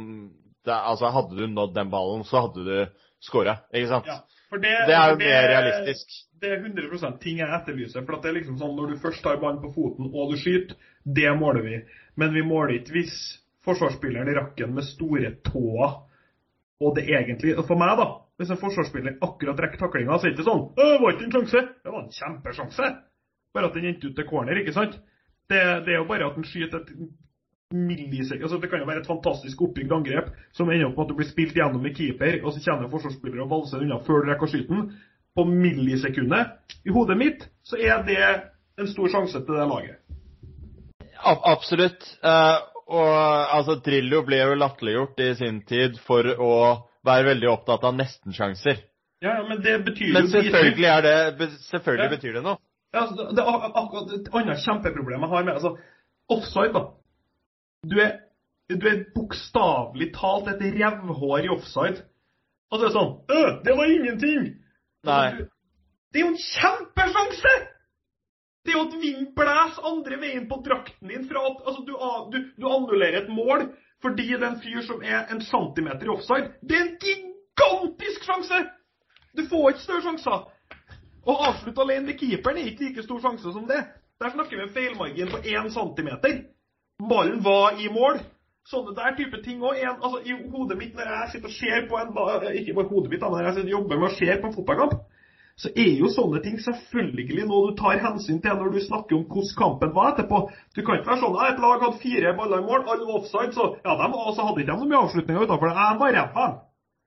[0.65, 4.10] det, Altså, hadde du nådd den ballen, så hadde du skåra, Ikke sant?
[4.10, 4.19] Ja,
[4.57, 6.19] det, Det er jo mer realistisk.
[6.40, 8.06] Det er 100 ting jeg etterlyser.
[8.06, 10.78] For det er liksom sånn når du først tar ballen på foten og du skyter,
[11.03, 11.80] det måler vi.
[12.20, 13.18] Men vi måler ikke hvis
[13.68, 15.91] forsvarsspilleren rakk den med store tåa.
[16.80, 18.07] Og det egentlig For meg, da.
[18.40, 21.26] Hvis en forsvarsspiller akkurat rekker taklinga, så er det ikke sånn «Å, Det var ikke
[21.28, 21.64] en sjanse.
[21.84, 22.91] Det var en kjempesjanse.
[23.53, 24.95] Bare at den endte ut til corner, ikke sant?
[25.49, 26.94] Det, det er jo bare at den skyter et
[27.74, 31.11] millisekund altså Det kan jo være et fantastisk oppbygd angrep som ender opp med at
[31.11, 34.32] du blir spilt gjennom med keeper, og så kjenner forsvarsspillere og valser unna før du
[34.32, 34.88] rekker å skyte den.
[35.35, 36.47] På millisekundet.
[36.85, 38.19] I hodet mitt så er det
[38.80, 39.97] en stor sjanse til det laget.
[41.19, 42.06] Ab absolutt.
[42.23, 42.57] Eh,
[42.89, 43.10] og
[43.53, 46.53] altså, Drillo ble jo latterliggjort i sin tid for å
[47.06, 48.80] være veldig opptatt av nestensjanser.
[49.22, 52.15] Ja, men det betyr Men jo selvfølgelig, er det, selvfølgelig Ja.
[52.15, 52.57] betyr det noe.
[52.93, 55.77] Ja, altså, det- det er akkurat et annet kjempeproblem jeg har med altså,
[56.30, 56.73] offside.
[56.73, 56.84] da.
[57.85, 58.11] Du er,
[58.69, 62.01] du er bokstavelig talt et revhår i offside.
[62.72, 64.56] Og det er sånn «Øh, Det var ingenting!
[65.08, 65.46] Nei.
[66.12, 67.54] Det er jo en kjempesjanse!
[68.66, 71.94] Det er jo at vindblæs andre veien på drakten din fra at altså, du,
[72.34, 73.70] du, du annullerer et mål
[74.04, 76.52] fordi det er en fyr som er en centimeter i offside.
[76.64, 78.60] Det er en gigantisk sjanse!
[79.38, 80.46] Du får ikke større sjanser.
[81.30, 83.82] Å avslutte alene med keeperen er ikke like stor sjanse som det.
[84.20, 86.40] Der snakker vi en feilmargin på én centimeter.
[87.10, 88.20] Ballen var i mål.
[88.70, 89.80] Sånne der type ting òg.
[89.90, 92.12] Altså, I hodet mitt når jeg sitter og ser på en
[92.60, 95.00] Ikke bare hodet mitt, men jeg sitter og jobber med å se på en fotballkamp,
[95.60, 99.26] så er jo sånne ting selvfølgelig noe du tar hensyn til når du snakker om
[99.28, 100.44] hvordan kampen var etterpå.
[100.76, 103.52] Du kan ikke være sånn at et lag hadde fire baller i mål, alle offside,
[103.58, 105.88] så ja, de, altså, hadde ikke de så mye avslutninger utenfor det.
[106.14, 106.54] Jeg var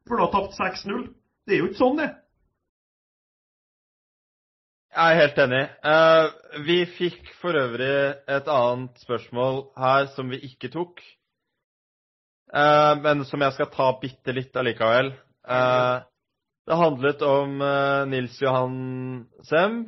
[0.09, 1.06] for de har tapt 6-0.
[1.47, 2.10] Det er jo ikke sånn, det.
[4.93, 5.62] Jeg er helt enig.
[5.89, 7.94] Uh, vi fikk for øvrig
[8.28, 11.01] et annet spørsmål her som vi ikke tok.
[12.52, 15.12] Eh, men som jeg skal ta bitte litt allikevel.
[15.42, 16.04] Uh,
[16.68, 18.76] det handlet om uh, Nils Johan
[19.48, 19.80] Sem,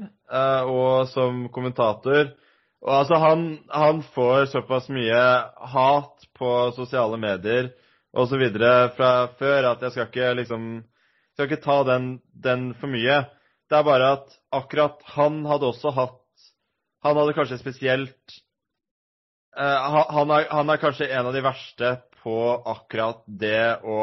[0.66, 2.32] og som kommentator.
[2.82, 5.20] Og altså, han, han får såpass mye
[5.74, 7.70] hat på sosiale medier
[8.10, 8.42] osv.
[8.96, 10.66] fra før at jeg skal ikke liksom
[11.34, 13.20] skal ikke ta den, den for mye.
[13.70, 16.20] Det er bare at akkurat han hadde også hatt
[17.04, 18.36] Han hadde kanskje spesielt
[19.54, 21.90] han, er, han er kanskje en av de verste
[22.24, 22.36] på
[22.74, 23.98] akkurat det å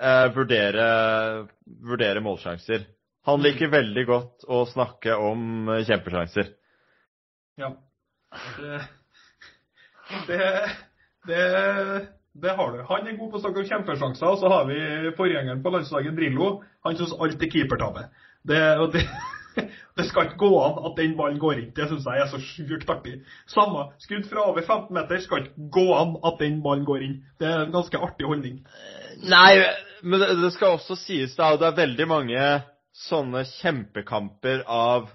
[0.00, 0.86] eh, vurdere,
[1.84, 2.86] vurdere målsjanser.
[3.28, 6.54] Han liker veldig godt å snakke om eh, kjempesjanser.
[7.60, 7.74] Ja.
[8.56, 8.80] Det,
[10.28, 10.46] det,
[11.28, 11.42] det,
[12.32, 12.82] det har du.
[12.88, 14.78] Han er god på å snakke om kjempesjanser, og så har vi
[15.18, 16.52] forgjengeren på landslaget, Drillo.
[16.86, 18.08] Han syns alt er keepertabbe.
[18.48, 19.04] Det, og det,
[19.98, 21.68] det skal ikke gå an at den ballen går inn.
[21.76, 23.18] Det syns jeg er så sjukt artig.
[23.50, 27.20] Samme skudd fra over 15 meter skal ikke gå an at den ballen går inn.
[27.40, 28.60] Det er en ganske artig holdning.
[29.28, 29.52] Nei,
[30.02, 32.48] men det, det skal også sies da, og det er veldig mange
[33.08, 35.10] sånne kjempekamper av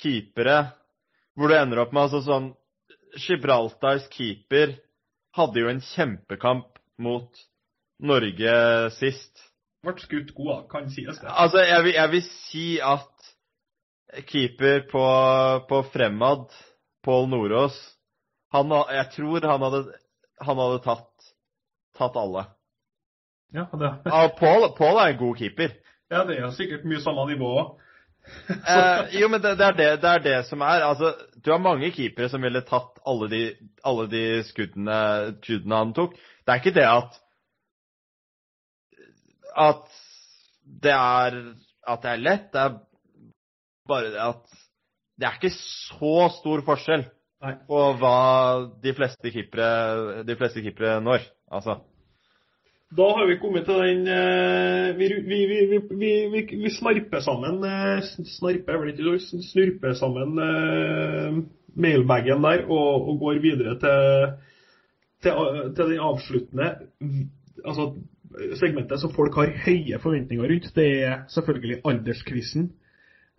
[0.00, 0.62] keepere
[1.36, 2.50] hvor du ender opp med altså sånn
[3.18, 4.76] Gibraltars keeper
[5.36, 7.40] hadde jo en kjempekamp mot
[8.00, 8.52] Norge
[8.96, 9.42] sist.
[9.84, 11.30] Ble skutt god, av, kan sies det.
[11.30, 13.30] Altså, jeg vil, jeg vil si at
[14.26, 15.04] keeper på,
[15.68, 16.46] på Fremad,
[17.04, 17.76] Pål Nordås
[18.52, 19.84] han, Jeg tror han hadde,
[20.40, 21.28] han hadde tatt,
[21.98, 22.44] tatt alle.
[23.54, 25.76] Ja, det, Ja, Pål Pål er en god keeper.
[26.10, 27.78] ja, det er sikkert mye samme nivå òg.
[28.50, 30.82] Eh, jo, men det, det, er det, det er det som er.
[30.84, 33.40] Altså, du har mange keepere som ville tatt alle de,
[33.86, 34.98] alle de skuddene,
[35.40, 36.18] skuddene han tok.
[36.44, 37.18] Det er ikke det at
[39.56, 39.86] at
[40.84, 41.38] det er
[41.90, 42.50] at det er lett.
[42.52, 42.76] Det er
[43.90, 44.58] bare det at
[45.20, 47.04] det er ikke så stor forskjell
[47.44, 47.54] Nei.
[47.68, 48.16] på hva
[48.82, 51.26] de fleste keepere, de fleste keepere når.
[51.52, 51.76] Altså.
[52.96, 55.38] Da har vi kommet til den eh, Vi, vi,
[55.94, 58.00] vi, vi, snarper sammen eh,
[58.32, 61.36] Snarper er vel ikke snurper sammen eh,
[61.78, 64.32] mailbagen der og, og går videre til,
[65.22, 66.72] til, til den avsluttende
[67.64, 67.92] altså
[68.58, 70.70] segmentet som folk har høye forventninger rundt.
[70.74, 72.70] Det er selvfølgelig alderskvissen.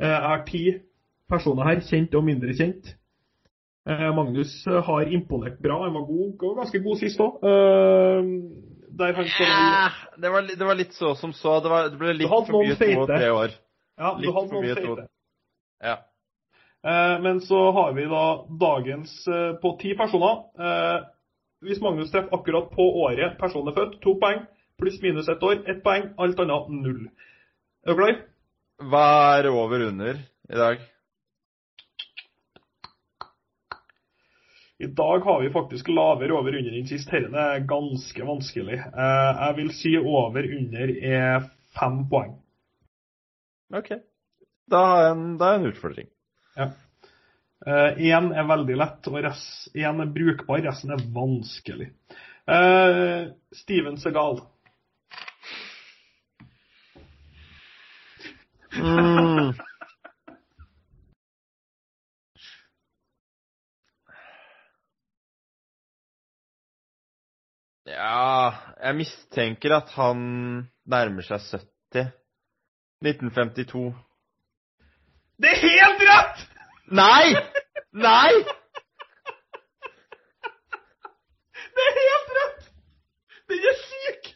[0.01, 0.65] Eh, har ti
[1.29, 2.91] personer her, kjent og mindre kjent.
[3.87, 5.83] Eh, Magnus har imponert bra.
[5.85, 7.41] Han var god, ganske god sist òg.
[8.97, 11.59] der han Ja, det, var, det var litt så som så.
[11.63, 13.57] Det, var, det ble litt for mye to og tre år.
[14.01, 15.07] Ja, du litt hadde for noen feite.
[15.81, 15.97] Ja.
[16.83, 18.25] Eh, men så har vi da
[18.59, 20.43] dagens eh, på ti personer.
[20.57, 21.03] Eh,
[21.61, 24.45] hvis Magnus treffer akkurat på året personen er født, to poeng.
[24.81, 26.09] Pluss minus ett år, ett poeng.
[26.17, 27.03] Alt annet null.
[27.85, 28.17] Er du klar?
[28.81, 30.17] Hva er over under
[30.49, 30.79] i dag?
[34.81, 37.11] I dag har vi faktisk lavere over under enn sist.
[37.13, 38.79] Dette er ganske vanskelig.
[38.81, 41.45] Eh, jeg vil si over under er
[41.77, 42.33] fem poeng.
[43.77, 43.91] OK.
[44.71, 46.09] Da er en, da er en utfordring.
[47.61, 51.91] Én er veldig lett, og én er brukbar, resten er vanskelig.
[52.49, 53.29] Eh,
[53.61, 54.41] Steven Segal.
[58.81, 59.53] Mm.
[67.85, 68.51] Ja
[68.81, 70.17] Jeg mistenker at han
[70.89, 71.43] nærmer seg
[71.93, 72.07] 70.
[73.05, 73.83] 1952.
[75.41, 76.41] Det er helt rett!
[77.01, 77.27] Nei!
[77.93, 78.33] Nei!
[81.77, 82.65] Det er helt rett!
[83.49, 84.33] Den er syk!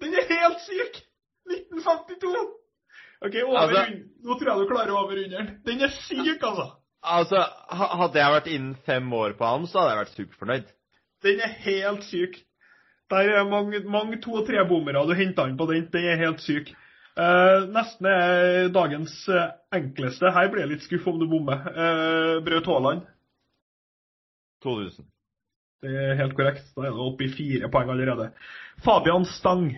[0.00, 1.04] Den er helt syk!
[1.50, 2.59] 1952.
[3.20, 6.66] OK, over Altså- Nå tror jeg du klarer over overrunde Den er syk, altså.
[7.02, 7.40] Altså,
[7.72, 10.72] hadde jeg vært innen fem år på ham, så hadde jeg vært superfornøyd.
[11.24, 12.36] Den er helt syk.
[13.10, 15.88] Der er mange, mange to- og trebommere du henter han på den.
[15.92, 16.74] Den er helt syk.
[17.18, 20.30] Uh, nesten er dagens eh, enkleste.
[20.30, 21.64] Her blir jeg litt skuff om du bommer.
[21.74, 23.02] Uh, Braut Haaland.
[24.62, 25.08] 2000.
[25.82, 26.68] Det er helt korrekt.
[26.76, 28.30] Da er det oppe i fire poeng allerede.
[28.84, 29.72] Fabian Stang.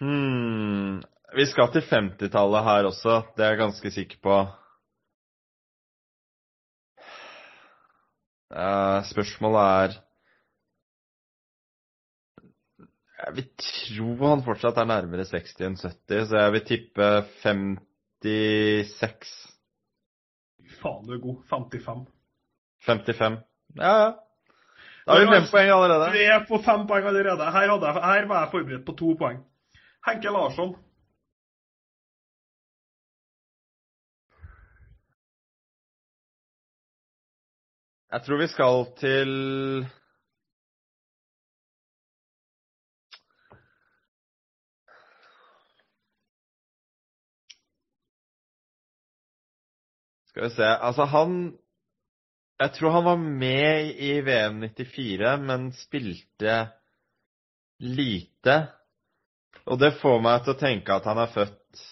[0.00, 1.02] Hmm.
[1.36, 4.36] Vi skal til 50-tallet her også, det er jeg ganske sikker på.
[8.50, 9.90] Uh, spørsmålet er
[13.20, 17.08] Jeg vil tro han fortsatt er nærmere 60 enn 70, så jeg vil tippe
[17.42, 19.28] 56.
[20.80, 21.36] Faen, du er god.
[21.52, 22.08] 55.
[22.88, 23.38] 55.
[23.76, 24.10] Ja, ja.
[25.04, 26.10] Da har vi fem poeng allerede.
[26.16, 27.52] Vi er på fem poeng allerede.
[27.52, 29.38] Her, jeg, her var jeg forberedt på to poeng.
[30.06, 30.76] Henke Larsson.
[38.10, 39.34] Jeg tror vi skal til
[50.30, 51.58] Skal vi se Altså, han
[52.58, 56.58] Jeg tror han var med i VM 94, men spilte
[57.78, 58.79] lite.
[59.70, 61.82] Og det får meg til å tenke at han er født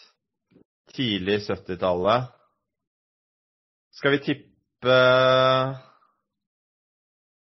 [0.96, 2.32] tidlig 70-tallet.
[3.98, 4.96] Skal vi tippe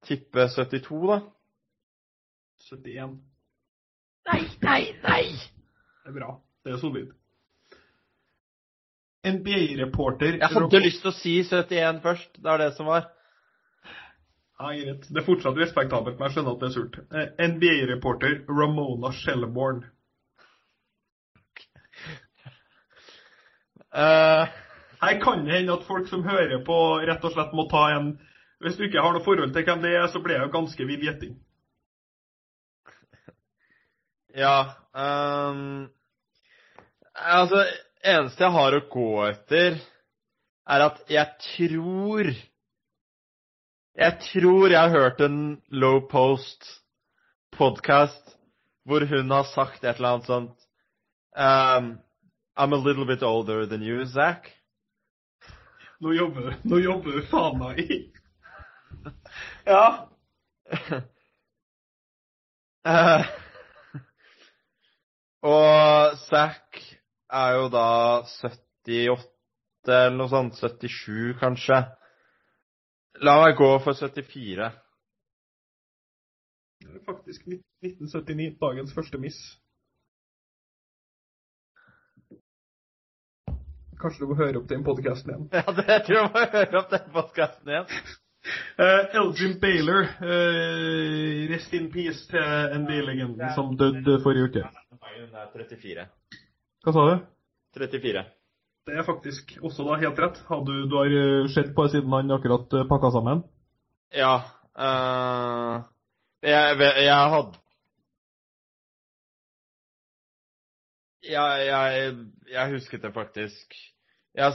[0.03, 1.19] Tippe 72, da?
[2.71, 3.19] 71.
[4.27, 5.23] Nei, nei, nei!
[6.03, 6.33] Det er bra.
[6.63, 7.11] Det er solid.
[9.23, 12.39] NBA-reporter Jeg hadde lyst til å si 71 først.
[12.43, 13.07] Det er det som var.
[14.59, 15.07] Ja, greit.
[15.07, 16.99] Det er fortsatt respektabelt, men jeg skjønner at det er surt.
[17.55, 19.85] NBA-reporter Ramona Shelborn.
[23.93, 24.49] Eh,
[25.03, 28.19] Her kan det hende at folk som hører på, rett og slett må ta en
[28.63, 30.87] Hvis du ikke har noe forhold til hvem det er, så blir det jo ganske
[30.87, 31.35] vill gjetting.
[34.35, 35.89] ja um,
[37.13, 37.67] Altså,
[38.05, 39.77] eneste jeg har å gå etter,
[40.71, 42.25] er at jeg tror
[43.99, 48.39] Jeg tror jeg har hørt en Low Post-podkast
[48.89, 50.59] hvor hun har sagt et eller annet sånt
[51.39, 51.99] ehm,
[52.57, 54.51] I'm a little bit older than you, Zack.
[56.01, 57.97] Nå jobber du, nå jobber du faen meg i
[59.67, 60.09] Ja.
[62.87, 63.25] uh,
[65.43, 66.83] og Zack
[67.33, 67.87] er jo da
[68.27, 69.33] 78
[69.89, 70.59] eller noe sånt.
[70.61, 71.81] 77, kanskje.
[73.23, 74.71] La meg gå for 74.
[76.83, 79.41] Det er faktisk 1979, dagens første miss.
[84.03, 85.47] Kanskje du må høre opp den podkasten igjen.
[85.55, 87.97] Ja, det tror jeg må høre opp den podkasten igjen.
[88.75, 94.65] Uh, Elgin Baylor, uh, rest in peace til NBA-legenden som døde forrige uke.
[94.91, 96.07] Hun er 34.
[96.83, 97.15] Hva sa du?
[97.79, 98.25] 34.
[98.91, 100.43] Det er faktisk også da helt rett.
[100.49, 103.45] Har du, du har eh, sett på siden han akkurat pakka sammen?
[104.11, 104.35] Ja.
[104.75, 105.85] Uh,
[106.43, 107.63] jeg, jeg hadde
[111.23, 112.15] jeg, jeg,
[112.51, 113.79] jeg husket det faktisk.
[114.39, 114.53] Jeg,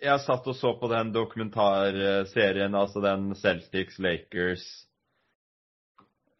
[0.00, 4.64] jeg satt og så på den dokumentarserien, altså den Celtics Lakers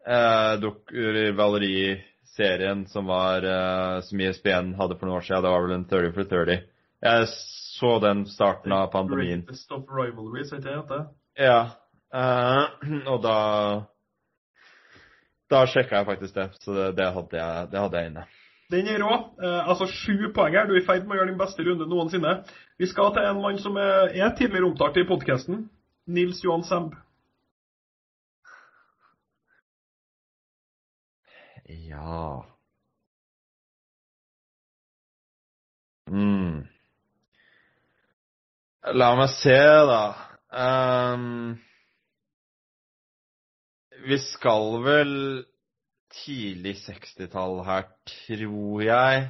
[0.07, 5.43] eh, rivaleriserien som var eh, som ISBN hadde for noen år siden.
[5.45, 6.59] Det var vel en 30 for 30.
[7.05, 7.29] Jeg
[7.79, 9.45] så den starten av pandemien.
[9.45, 11.03] Greatest of rivalries, heter det?
[11.39, 11.61] Ja.
[12.13, 12.65] eh,
[13.07, 13.37] og da
[15.49, 18.25] Da sjekka jeg faktisk det, så det, det, hadde, jeg, det hadde jeg inne.
[18.71, 19.13] Den er rå.
[19.41, 20.67] Eh, altså sju poeng her.
[20.69, 22.35] Du er i ferd med å gjøre din beste runde noensinne.
[22.77, 25.67] Vi skal til en mann som er, er tidligere omtalt i podkasten.
[26.09, 26.97] Nils Johan Semb.
[31.69, 32.41] Ja
[36.09, 36.65] mm.
[38.97, 39.57] La meg se,
[39.89, 40.03] da.
[40.49, 41.59] Um,
[44.07, 45.13] vi skal vel
[46.23, 49.29] tidlig 60-tall her, tror jeg.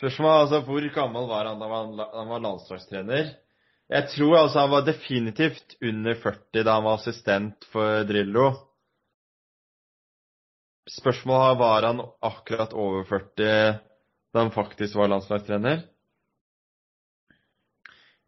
[0.00, 1.68] Spørsmålet er altså hvor gammel var han da
[2.16, 3.34] han var landslagstrener?
[3.90, 8.46] Jeg tror altså han var definitivt under 40 da han var assistent for Drillo.
[10.88, 13.80] Spørsmålet er var han akkurat over 40
[14.32, 15.82] da han faktisk var landslagstrener?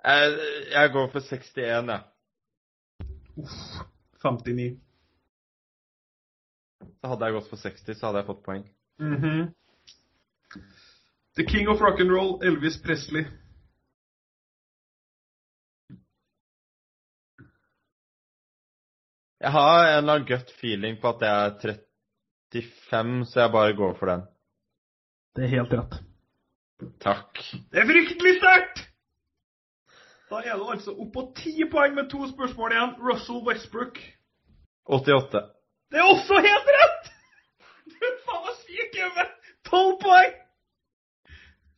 [0.04, 0.38] Jeg,
[0.74, 2.00] jeg går for 61, jeg.
[3.38, 3.91] Uff,
[4.22, 4.78] 59.
[7.00, 8.64] Så hadde jeg gått for 60, så hadde jeg fått poeng.
[9.02, 9.52] Mhm.
[11.36, 13.24] The king of Rock'n'Roll, Elvis Presley.
[19.42, 21.78] Jeg har en eller annen gut feeling på at det er
[22.52, 24.22] 35, så jeg bare går for den.
[25.34, 25.96] Det er helt rett.
[27.02, 27.40] Takk.
[27.72, 28.71] Det er fryktelig sterkt!
[30.32, 32.92] Da er du altså opp på ti poeng med to spørsmål igjen.
[33.04, 33.98] Russell Westbrook.
[34.88, 35.42] 88.
[35.92, 37.10] Det er også helt rett!
[37.84, 39.26] Du er faen meg syk i hodet!
[39.68, 40.32] Tolv poeng!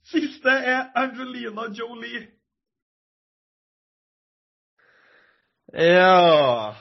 [0.07, 2.23] Siste er Angelina Jolie.
[5.75, 6.75] Ja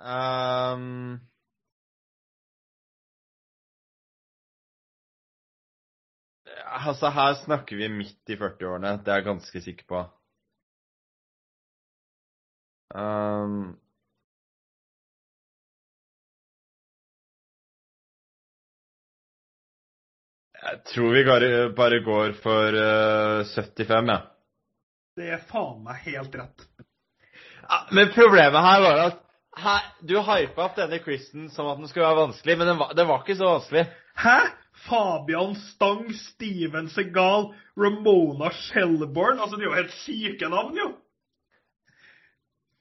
[0.00, 1.27] Ehm.
[6.68, 8.98] Altså, her snakker vi midt i 40-årene.
[9.04, 10.04] Det er jeg ganske sikker på.
[12.94, 13.76] Um,
[20.62, 21.24] jeg tror vi
[21.76, 24.20] bare, går for uh, 75, jeg.
[25.18, 26.68] Det er faen meg helt rett.
[27.68, 29.24] Ja, men problemet her var at
[29.58, 32.94] her, du hypa opp denne quizen som at den skulle være vanskelig, men den var,
[32.96, 33.84] den var ikke så vanskelig.
[34.22, 34.38] Hæ?
[34.86, 40.92] Fabian Stang, Steven Segal, Ramona Shelbourne Altså, det er jo helt syke navn, jo.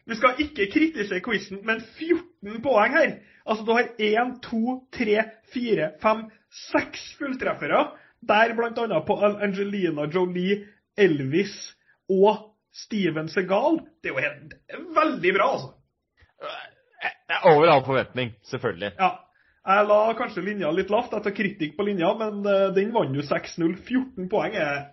[0.08, 3.18] Vi skal ikke kritisere quizen, men 14 poeng her.
[3.46, 6.24] Altså, du har 1, 2, 3, 4, 5,
[6.72, 7.82] 6 fulltreffere.
[8.28, 10.66] Der annet på Angelina Jolie,
[10.98, 11.76] Elvis
[12.10, 13.82] og Steven Segal.
[14.04, 14.56] Det er jo helt
[14.96, 15.74] veldig bra, altså.
[17.44, 18.92] Over all forventning, selvfølgelig.
[19.00, 19.10] Ja.
[19.68, 23.26] Jeg la kanskje linja litt lavt etter kritikk på linja, men eh, den vant jo
[23.26, 23.74] 6-0.
[23.84, 24.86] 14 poeng er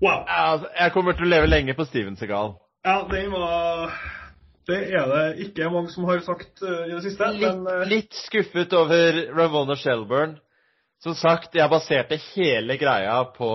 [0.00, 0.24] Wow.
[0.24, 2.54] Altså, jeg kommer til å leve lenge på Steven Segal.
[2.86, 3.92] Ja, den var
[4.64, 7.28] Det er det ikke mange som har sagt eh, i det siste.
[7.36, 10.40] Men Litt, eh, litt skuffet over Ravona Shelburne.
[11.04, 13.50] Som sagt, jeg baserte hele greia på,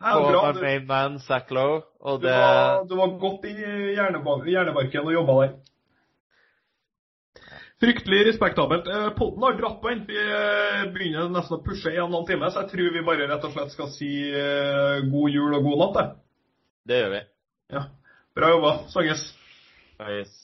[0.00, 0.44] ja, på bra.
[0.46, 3.52] my Du, main man, Zach Lowe, og du, var, du var godt i
[3.96, 5.52] hjernebarken og jobba der.
[7.80, 8.86] Fryktelig respektabelt.
[8.86, 10.02] Eh, Podden har dratt på den.
[10.08, 13.46] Vi eh, begynner nesten å pushe en halv time, så jeg tror vi bare rett
[13.48, 16.12] og slett skal si eh, god jul og god natt.
[16.84, 17.22] Det gjør vi.
[17.72, 17.86] Ja.
[18.36, 18.74] Bra jobba.
[18.92, 19.24] Snakkes.
[20.02, 20.39] Nice.